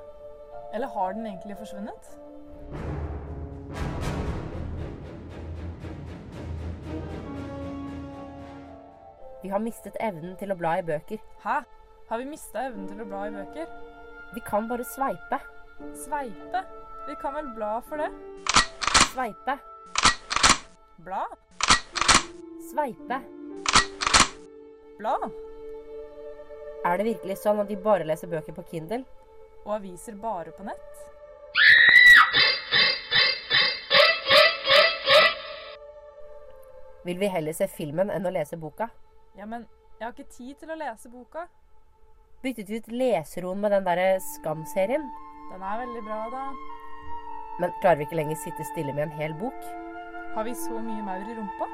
Eller 0.74 0.88
har 0.88 1.18
den 1.18 1.28
egentlig 1.28 1.58
forsvunnet? 1.60 2.08
Vi 9.44 9.52
har 9.52 9.60
mistet 9.60 10.00
evnen 10.00 10.40
til 10.40 10.56
å 10.56 10.60
bla 10.64 10.78
i 10.80 10.88
bøker. 10.88 11.20
Hæ? 11.44 11.60
Har 12.08 12.24
vi 12.24 12.32
mista 12.32 12.70
evnen 12.70 12.88
til 12.88 13.04
å 13.04 13.10
bla 13.12 13.28
i 13.28 13.36
bøker? 13.36 13.68
Vi 14.32 14.48
kan 14.48 14.72
bare 14.72 14.88
sveipe. 14.96 15.44
Sveipe? 16.08 16.64
Vi 17.10 17.20
kan 17.20 17.36
vel 17.36 17.52
bla 17.58 17.82
for 17.84 18.00
det? 18.00 18.14
Sveipe. 19.12 19.60
Bla? 21.04 21.28
Sveipe. 22.70 23.20
Bla? 25.00 25.18
Er 26.86 26.98
det 27.00 27.08
virkelig 27.08 27.40
sånn 27.42 27.60
at 27.64 27.70
de 27.72 27.78
bare 27.82 28.06
leser 28.08 28.30
bøker 28.30 28.56
på 28.56 28.64
Kindle? 28.70 29.04
Og 29.66 29.78
aviser 29.80 30.18
bare 30.22 30.54
på 30.54 30.66
nett? 30.68 31.06
Vil 37.06 37.20
vi 37.22 37.30
heller 37.30 37.54
se 37.54 37.68
filmen 37.70 38.10
enn 38.10 38.26
å 38.26 38.34
lese 38.34 38.58
boka? 38.58 38.90
Ja, 39.38 39.46
men 39.46 39.68
jeg 40.00 40.08
har 40.08 40.14
ikke 40.14 40.32
tid 40.32 40.58
til 40.62 40.74
å 40.74 40.78
lese 40.80 41.10
boka. 41.14 41.46
Byttet 42.42 42.70
vi 42.70 42.80
ut 42.82 42.92
leseroen 42.94 43.62
med 43.62 43.74
den 43.74 43.86
derre 43.86 44.20
Skam-serien? 44.34 45.06
Den 45.52 45.62
er 45.66 45.82
veldig 45.84 46.02
bra, 46.06 46.20
da. 46.34 46.46
Men 47.62 47.74
klarer 47.82 48.02
vi 48.02 48.08
ikke 48.10 48.20
lenger 48.20 48.42
sitte 48.42 48.66
stille 48.74 48.94
med 48.94 49.08
en 49.08 49.18
hel 49.20 49.38
bok? 49.40 49.68
Har 50.36 50.46
vi 50.50 50.54
så 50.58 50.82
mye 50.82 51.06
maur 51.06 51.24
i 51.24 51.38
rumpa? 51.38 51.70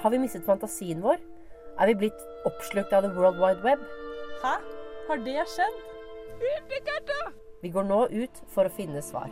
Har 0.00 0.10
vi 0.10 0.18
mistet 0.18 0.44
fantasien 0.46 1.02
vår? 1.04 1.18
Er 1.80 1.86
vi 1.86 1.94
blitt 1.94 2.20
oppslukt 2.48 2.92
av 2.96 3.02
the 3.04 3.10
world 3.12 3.36
wide 3.36 3.60
web? 3.64 3.82
Hæ? 4.42 4.54
Har 5.08 5.16
det 5.26 5.44
skjedd? 5.52 5.76
Vi 7.62 7.68
går 7.68 7.84
nå 7.84 8.06
ut 8.08 8.40
for 8.54 8.64
å 8.64 8.72
finne 8.72 9.02
svar. 9.04 9.28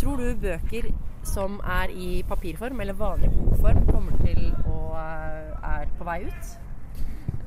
Tror 0.00 0.16
du 0.16 0.32
bøker 0.40 0.88
som 1.28 1.60
er 1.60 1.92
i 1.92 2.22
papirform 2.28 2.80
eller 2.80 2.96
vanlig 2.96 3.34
bokform, 3.36 3.84
kommer 3.92 4.16
til 4.24 4.48
å 4.64 4.76
er 4.96 5.88
på 5.98 6.08
vei 6.08 6.20
ut? 6.24 6.52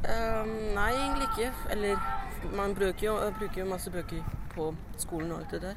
Um, 0.05 0.51
nei, 0.75 0.91
egentlig 0.93 1.29
ikke. 1.33 1.51
Eller 1.73 2.18
man 2.55 2.75
bruker 2.75 3.07
jo, 3.07 3.17
bruker 3.39 3.61
jo 3.61 3.67
masse 3.69 3.91
bøker 3.91 4.23
på 4.53 4.71
skolen 4.97 5.31
og 5.31 5.39
alt 5.39 5.51
det 5.51 5.61
der. 5.61 5.75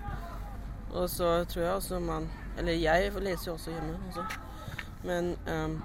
Og 0.93 1.11
så 1.11 1.45
tror 1.45 1.63
jeg 1.63 1.73
også 1.73 1.99
man 1.99 2.31
Eller 2.59 2.73
jeg 2.73 3.13
leser 3.17 3.47
jo 3.47 3.53
også 3.53 3.71
hjemme 3.71 3.99
også. 4.09 4.25
Men 5.05 5.37
um, 5.49 5.83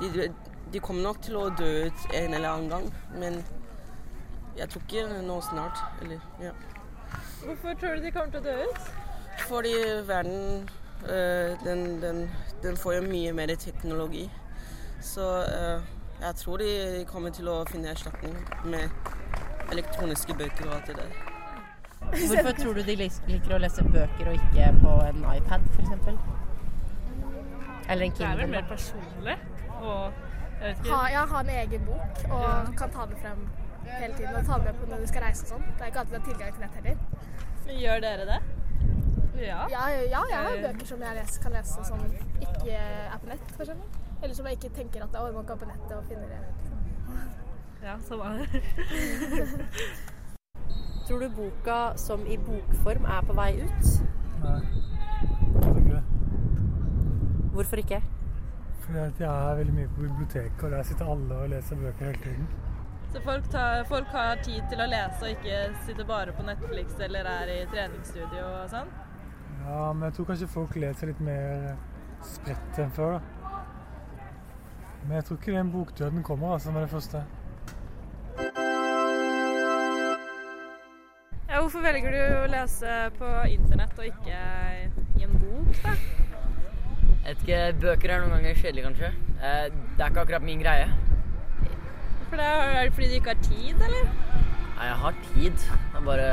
de, 0.00 0.34
de 0.72 0.80
kommer 0.80 1.02
nok 1.02 1.20
til 1.22 1.36
å 1.36 1.50
dø 1.58 1.68
ut 1.86 2.06
en 2.14 2.34
eller 2.34 2.48
annen 2.48 2.70
gang. 2.70 2.86
Men 3.14 3.44
jeg 4.56 4.68
tror 4.68 4.82
ikke 4.82 5.22
nå 5.26 5.40
snart. 5.44 5.82
Eller, 6.02 6.20
ja. 6.40 6.54
Hvorfor 7.44 7.76
tror 7.80 7.94
du 7.94 8.06
de 8.06 8.12
kommer 8.12 8.30
til 8.30 8.40
å 8.40 8.46
dø 8.48 8.56
ut? 8.64 8.88
Fordi 9.46 9.74
verden 10.08 10.70
eh, 11.04 11.64
den, 11.64 12.02
den, 12.02 12.30
den 12.62 12.76
får 12.76 12.94
jo 12.94 13.02
mye 13.10 13.32
mer 13.36 13.52
teknologi. 13.60 14.30
Så 15.04 15.28
eh, 15.44 15.84
jeg 16.20 16.34
tror 16.34 16.56
de 16.56 17.04
kommer 17.12 17.30
til 17.30 17.48
å 17.52 17.60
finne 17.68 17.92
erstatning 17.92 18.36
med 18.64 18.88
elektroniske 19.72 20.34
bøker 20.38 20.68
og 20.68 20.74
alt 20.74 20.86
det 20.86 20.96
der. 20.96 21.10
Hvorfor 22.06 22.52
tror 22.62 22.74
du 22.74 22.82
de 22.86 22.96
liker 23.00 23.54
å 23.56 23.58
lese 23.58 23.82
bøker 23.84 24.28
og 24.30 24.34
ikke 24.38 24.66
på 24.82 24.92
en 25.08 25.24
iPad, 25.36 25.60
f.eks.? 25.74 25.90
Eller 27.88 28.04
en 28.06 28.12
Det 28.18 28.26
er 28.26 28.36
vel 28.36 28.48
mer 28.50 28.64
personlig. 28.68 29.36
Og 29.80 30.12
jeg 30.60 30.68
vet 30.68 30.78
ikke 30.78 30.94
Ha, 30.96 31.08
ja, 31.12 31.24
ha 31.26 31.40
en 31.40 31.50
egen 31.60 31.84
bok 31.86 32.22
og 32.30 32.42
Ja. 32.42 32.64
kan 32.76 32.90
ta 32.90 33.06
den 33.06 33.16
frem 33.22 33.48
hele 33.86 34.14
tiden. 34.14 34.34
Og 34.36 34.44
ta 34.46 34.52
den 34.54 34.64
med 34.64 34.74
på 34.80 34.86
når 34.90 34.96
du 35.00 35.06
skal 35.06 35.22
reise 35.22 35.42
og 35.44 35.48
sånn. 35.52 35.66
Det 35.76 35.82
er 35.82 35.86
ikke 35.86 35.98
alltid 35.98 36.12
det 36.12 36.20
er 36.20 36.30
tilgang 36.30 36.52
til 36.52 36.60
nett 36.60 36.74
heller. 36.74 36.96
Gjør 37.82 38.00
dere 38.00 38.26
det? 38.26 38.40
Ja. 39.46 39.66
Ja, 39.70 39.86
ja, 39.88 40.22
jeg 40.30 40.38
har 40.46 40.56
Eh. 40.56 40.62
bøker 40.72 40.86
som 40.86 41.00
jeg 41.02 41.14
leser, 41.16 41.42
kan 41.42 41.52
lese 41.52 41.84
som 41.84 41.98
ikke 42.40 42.72
er 42.72 43.18
på 43.18 43.26
nett, 43.28 43.40
eksempel. 43.60 43.86
Eller 44.22 44.34
som 44.34 44.46
jeg 44.46 44.56
ikke 44.58 44.74
tenker 44.76 45.02
at 45.04 45.12
det, 45.12 45.34
man 45.34 45.44
kan 45.46 45.58
på 45.58 45.64
nettet 45.66 45.92
og 45.96 46.04
finne 46.08 46.26
det. 46.28 46.40
Ja, 47.86 47.94
samme 48.02 48.24
her. 48.24 48.46
Tror 51.06 51.20
du 51.20 51.28
boka 51.28 51.96
som 51.96 52.26
i 52.26 52.38
bokform 52.38 53.04
er 53.06 53.22
på 53.28 53.32
vei 53.38 53.52
ut? 53.60 53.86
Nei, 54.42 54.56
jeg 54.56 55.62
tror 55.62 55.76
ikke 55.78 55.92
det. 55.92 56.04
Hvorfor 57.52 57.76
ikke? 57.84 58.00
Fordi 58.80 58.98
at 59.04 59.20
jeg 59.22 59.28
er 59.28 59.54
veldig 59.60 59.74
mye 59.76 59.90
på 59.92 59.98
biblioteket, 60.00 60.64
og 60.64 60.68
der 60.74 60.82
sitter 60.90 61.04
alle 61.14 61.32
og 61.44 61.48
leser 61.54 61.74
bøker 61.84 62.04
hele 62.10 62.20
tiden. 62.24 62.46
Så 63.12 63.18
folk, 63.28 63.44
tar, 63.54 63.74
folk 63.92 64.08
har 64.16 64.32
tid 64.42 64.62
til 64.70 64.78
å 64.82 64.90
lese 64.90 65.20
og 65.22 65.30
ikke 65.36 65.56
sitter 65.86 66.04
bare 66.10 66.30
på 66.34 66.42
Netflix 66.50 66.86
eller 67.06 67.22
er 67.36 67.46
i 67.54 67.62
treningsstudio 67.70 68.42
og 68.48 68.66
sånn? 68.74 68.90
Ja, 69.62 69.80
men 69.92 70.02
jeg 70.08 70.12
tror 70.18 70.26
kanskje 70.34 70.54
folk 70.58 70.72
leser 70.82 71.04
litt 71.14 71.22
mer 71.30 71.48
spredt 72.34 72.72
enn 72.82 72.94
før, 72.98 73.10
da. 73.20 73.24
Men 75.06 75.12
jeg 75.20 75.24
tror 75.28 75.36
ikke 75.38 75.58
den 75.60 75.70
bokdøden 75.70 76.20
kommer, 76.26 76.58
altså, 76.58 76.74
med 76.74 76.82
det 76.82 76.90
første. 76.98 77.18
Hvorfor 81.66 81.82
velger 81.82 82.14
du 82.14 82.20
å 82.22 82.42
lese 82.46 82.90
på 83.16 83.28
internett 83.50 83.96
og 83.98 84.04
ikke 84.06 84.36
i 85.18 85.24
en 85.26 85.32
bok, 85.34 85.80
da? 85.82 85.94
Jeg 85.96 87.24
vet 87.24 87.40
ikke, 87.42 87.58
Bøker 87.82 88.12
er 88.14 88.20
noen 88.22 88.34
ganger 88.36 88.60
kjedelig, 88.60 88.84
kanskje. 88.84 89.08
Eh, 89.40 89.64
Det 89.98 90.04
er 90.04 90.12
ikke 90.12 90.22
akkurat 90.22 90.46
min 90.46 90.62
greie. 90.62 90.86
For 92.28 92.38
det 92.38 92.46
er, 92.46 92.62
er 92.68 92.86
det 92.86 92.94
fordi 92.94 93.08
du 93.10 93.16
ikke 93.18 93.34
har 93.34 93.42
tid, 93.48 93.82
eller? 93.88 94.06
Nei, 94.76 94.86
jeg 94.86 95.00
har 95.02 95.18
tid. 95.32 95.66
Er 95.96 96.06
bare 96.06 96.28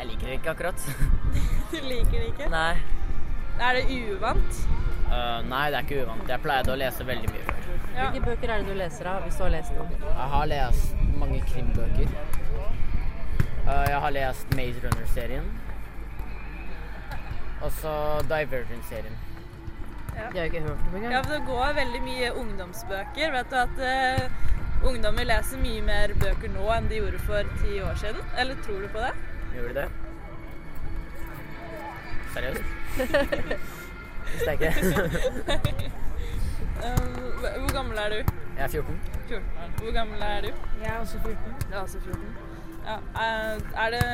Jeg 0.00 0.08
liker 0.10 0.26
det 0.26 0.34
ikke 0.40 0.50
akkurat. 0.56 0.88
Du 1.70 1.78
liker 1.78 2.18
det 2.18 2.26
ikke? 2.32 2.50
Nei. 2.50 2.74
Er 3.62 3.78
det 3.78 3.86
uvant? 3.86 4.60
Uh, 5.06 5.38
nei, 5.46 5.64
det 5.70 5.78
er 5.78 5.86
ikke 5.86 6.02
uvant. 6.08 6.26
Jeg 6.34 6.42
pleide 6.42 6.74
å 6.74 6.80
lese 6.82 7.06
veldig 7.06 7.30
mye 7.30 7.46
før. 7.46 7.66
Hvilke 7.94 8.26
bøker 8.26 8.50
er 8.50 8.64
det 8.64 8.72
du 8.74 8.80
leser 8.82 9.14
av, 9.14 9.22
hvis 9.28 9.38
du 9.38 9.46
har 9.46 9.54
lest 9.60 9.78
noen? 9.78 9.94
Jeg 10.10 10.30
har 10.34 10.50
lest 10.56 11.02
mange 11.22 11.42
krimbøker. 11.52 12.16
Eh, 13.66 13.84
jeg 13.90 13.98
har 14.04 14.10
lest 14.10 14.54
Maze 14.56 14.80
Runner-serien. 14.84 15.44
Og 17.62 17.72
så 17.72 17.92
Divergent-serien. 18.22 19.18
Ja. 20.16 20.22
Jeg 20.22 20.38
har 20.38 20.44
ikke 20.44 20.60
hørt 20.60 20.70
om 20.88 20.96
engang. 20.96 21.12
Ja, 21.12 21.20
for 21.20 21.32
det 21.32 21.42
går 21.46 21.74
veldig 21.74 22.02
mye 22.02 22.32
ungdomsbøker. 22.34 23.30
Vet 23.36 23.50
du 23.50 23.56
at 23.56 23.78
uh, 23.78 24.88
ungdommer 24.88 25.24
leser 25.24 25.62
mye 25.62 25.82
mer 25.86 26.12
bøker 26.20 26.50
nå 26.52 26.66
enn 26.74 26.90
de 26.90 26.98
gjorde 26.98 27.22
for 27.22 27.54
ti 27.62 27.78
år 27.80 27.94
siden? 28.02 28.20
Eller 28.38 28.58
tror 28.66 28.82
du 28.82 28.88
på 28.92 29.04
det? 29.06 29.12
Gjorde 29.54 29.68
de 29.68 29.74
det? 29.80 29.88
Seriøst? 32.34 32.64
Visste 34.32 34.50
jeg 34.50 34.60
ikke. 34.60 35.90
Um, 36.82 37.18
hvor 37.62 37.72
gammel 37.72 37.98
er 37.98 38.08
du? 38.08 38.32
Jeg 38.56 38.64
er 38.64 38.68
14. 38.68 39.00
14. 39.28 39.44
Hvor 39.78 39.92
gammel 39.92 40.22
er 40.22 40.40
du? 40.40 40.48
Jeg 40.82 40.94
er 40.94 40.98
også 40.98 41.18
14. 41.18 41.36
Jeg 41.70 41.78
er 41.78 41.82
også 41.82 41.98
14. 42.00 42.51
Ja, 42.86 42.98
er, 43.22 43.62
er 43.84 43.94
det 43.94 44.04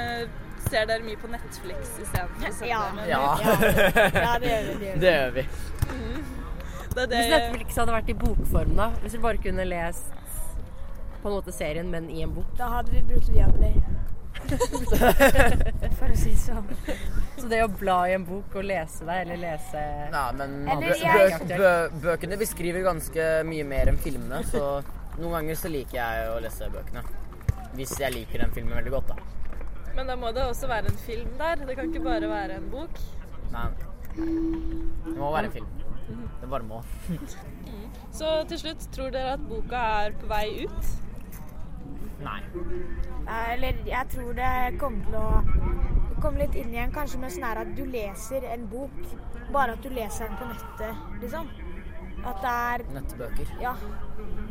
Ser 0.69 0.89
dere 0.91 1.05
mye 1.07 1.17
på 1.17 1.29
Netflix 1.33 1.95
istedenfor 2.03 2.67
Ja. 2.67 2.81
Ja. 3.09 3.21
Ja, 3.41 4.33
det 4.43 4.51
gjør 4.51 4.67
vi, 4.69 4.93
det 5.05 5.15
gjør 5.17 5.35
vi. 5.41 5.49
Mm. 5.89 6.25
Det 6.95 7.03
er 7.03 7.07
det 7.09 7.19
Hvis 7.19 7.31
Netflix 7.33 7.77
hadde 7.81 7.93
vært 7.95 8.09
i 8.13 8.15
bokform, 8.19 8.75
da? 8.77 8.89
Hvis 9.01 9.15
vi 9.17 9.21
bare 9.23 9.41
kunne 9.41 9.65
lest 9.65 10.11
på 11.23 11.31
en 11.31 11.35
måte 11.35 11.53
serien, 11.55 11.89
men 11.91 12.11
i 12.13 12.21
en 12.27 12.35
bok? 12.35 12.51
Da 12.59 12.69
hadde 12.75 12.93
vi 12.93 13.01
brukt 13.09 13.31
Viaplay. 13.33 13.79
For 15.99 16.13
å 16.13 16.17
si 16.19 16.35
det 16.35 16.41
sånn. 16.43 16.69
Så 17.39 17.49
det 17.51 17.63
å 17.65 17.71
bla 17.73 17.97
i 18.11 18.15
en 18.17 18.27
bok 18.29 18.55
og 18.59 18.67
lese 18.69 19.07
deg, 19.09 19.25
eller 19.25 19.41
lese 19.43 19.85
Nei, 20.13 20.27
men 20.39 20.55
bø 20.83 20.93
bø 21.01 21.57
bø 21.57 21.73
bøkene 22.05 22.39
beskriver 22.41 22.85
ganske 22.87 23.29
mye 23.49 23.67
mer 23.69 23.93
enn 23.93 24.01
filmene, 24.03 24.43
så 24.47 24.65
noen 25.19 25.39
ganger 25.39 25.59
så 25.59 25.73
liker 25.73 25.99
jeg 25.99 26.29
å 26.35 26.39
lese 26.45 26.71
bøkene. 26.73 27.05
Hvis 27.79 27.95
jeg 28.03 28.11
liker 28.15 28.43
den 28.43 28.55
filmen 28.57 28.75
veldig 28.75 28.93
godt, 28.97 29.13
da. 29.13 29.17
Men 29.95 30.11
da 30.11 30.17
må 30.19 30.31
det 30.35 30.45
også 30.47 30.67
være 30.71 30.91
en 30.91 30.99
film 31.03 31.31
der. 31.39 31.61
Det 31.67 31.77
kan 31.79 31.93
ikke 31.93 32.05
bare 32.05 32.31
være 32.31 32.57
en 32.59 32.71
bok. 32.73 32.99
Nei. 33.53 33.69
Det 34.19 35.17
må 35.19 35.31
være 35.33 35.45
en 35.47 35.53
film. 35.53 35.69
Det 36.41 36.49
bare 36.51 36.67
må. 36.67 36.83
Så 38.19 38.33
til 38.51 38.59
slutt, 38.65 38.89
tror 38.95 39.13
dere 39.15 39.37
at 39.37 39.45
boka 39.47 39.83
er 40.07 40.17
på 40.19 40.31
vei 40.31 40.47
ut? 40.65 40.93
Nei. 42.25 42.41
Eller 43.55 43.79
jeg 43.87 44.11
tror 44.15 44.33
det 44.39 44.53
kommer 44.81 45.07
til 45.07 45.19
å 45.21 46.19
komme 46.23 46.43
litt 46.43 46.57
inn 46.59 46.73
igjen, 46.75 46.95
kanskje 46.95 47.21
med 47.23 47.35
sånn 47.35 47.47
her 47.47 47.61
at 47.63 47.75
du 47.79 47.85
leser 47.87 48.47
en 48.51 48.67
bok, 48.71 48.97
bare 49.55 49.77
at 49.77 49.85
du 49.85 49.93
leser 49.95 50.27
den 50.27 50.39
på 50.41 50.49
nettet, 50.51 51.05
liksom. 51.23 51.51
At 52.27 52.41
det 52.43 52.53
er 52.53 52.87
Nettbøker. 52.97 53.53
Ja. 53.63 53.77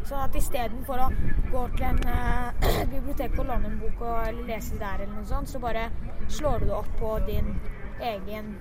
Sånn 0.08 0.22
at 0.24 0.36
istedenfor 0.40 1.02
å 1.04 1.08
gå 1.52 1.62
til 1.76 1.86
en 1.90 1.98
eh, 2.08 2.86
bibliotek 2.94 3.34
og 3.42 3.50
låne 3.50 3.68
en 3.68 3.80
bok 3.82 3.98
og, 4.06 4.20
eller 4.30 4.46
lese 4.48 4.78
der, 4.80 5.02
eller 5.04 5.16
noe 5.18 5.28
sånt, 5.28 5.52
så 5.52 5.60
bare 5.60 5.90
slår 6.32 6.64
du 6.64 6.70
det 6.70 6.78
opp 6.78 6.94
på 7.02 7.10
din 7.28 7.50
egen 8.00 8.54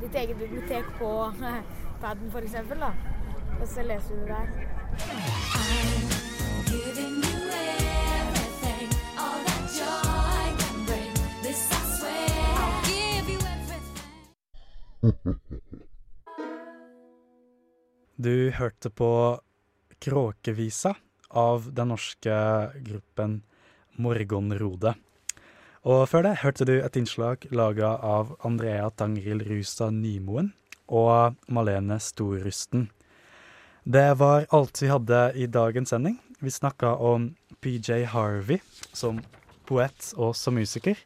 ditt 0.00 0.14
eget 0.16 0.36
bibliotek 0.40 0.84
på 0.96 1.10
eh, 1.28 1.60
paden, 2.00 2.32
da. 2.80 2.92
Og 3.60 3.68
så 3.68 3.84
leser 3.84 4.14
du 4.14 4.20
det 4.24 4.28
der. 4.32 4.48
Du 18.16 18.50
hørte 18.50 18.88
på 18.90 19.38
Kråkevisa 20.02 20.94
av 21.30 21.70
den 21.74 21.92
norske 21.92 22.36
gruppen 22.86 23.40
Morgonrode. 23.96 24.94
Og 25.86 26.02
før 26.10 26.26
det 26.26 26.40
hørte 26.42 26.66
du 26.66 26.74
et 26.80 26.96
innslag 26.98 27.46
laga 27.54 27.94
av 28.02 28.34
Andrea 28.46 28.88
Tangril 28.90 29.44
Rusa 29.46 29.90
Nymoen 29.94 30.50
og 30.90 31.36
Malene 31.46 32.00
Storrusten. 32.02 32.88
Det 33.86 34.08
var 34.18 34.48
alt 34.50 34.82
vi 34.82 34.90
hadde 34.90 35.20
i 35.38 35.46
dagens 35.46 35.94
sending. 35.94 36.18
Vi 36.42 36.50
snakka 36.50 36.96
om 36.98 37.30
PJ 37.62 38.02
Harvey 38.10 38.58
som 38.92 39.20
poet 39.66 40.10
og 40.16 40.34
som 40.36 40.58
musiker, 40.58 40.98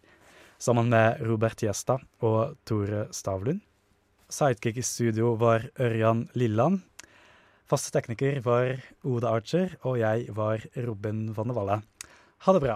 sammen 0.60 0.88
med 0.92 1.20
Robert 1.24 1.60
Gjesta 1.60 1.98
og 2.24 2.56
Tore 2.68 3.06
Stavlund. 3.12 3.60
Sidekick 4.30 4.78
i 4.80 4.86
studio 4.86 5.34
var 5.36 5.64
Ørjan 5.80 6.28
Lilland. 6.38 6.80
Faste 7.70 7.92
tekniker 7.94 8.40
var 8.42 8.80
Oda 9.06 9.30
Archer, 9.30 9.76
og 9.86 10.00
jeg 10.00 10.32
var 10.34 10.64
Robin 10.88 11.28
Vanne 11.36 11.54
Valle. 11.54 11.76
Ha 12.42 12.54
det 12.56 12.62
bra. 12.64 12.74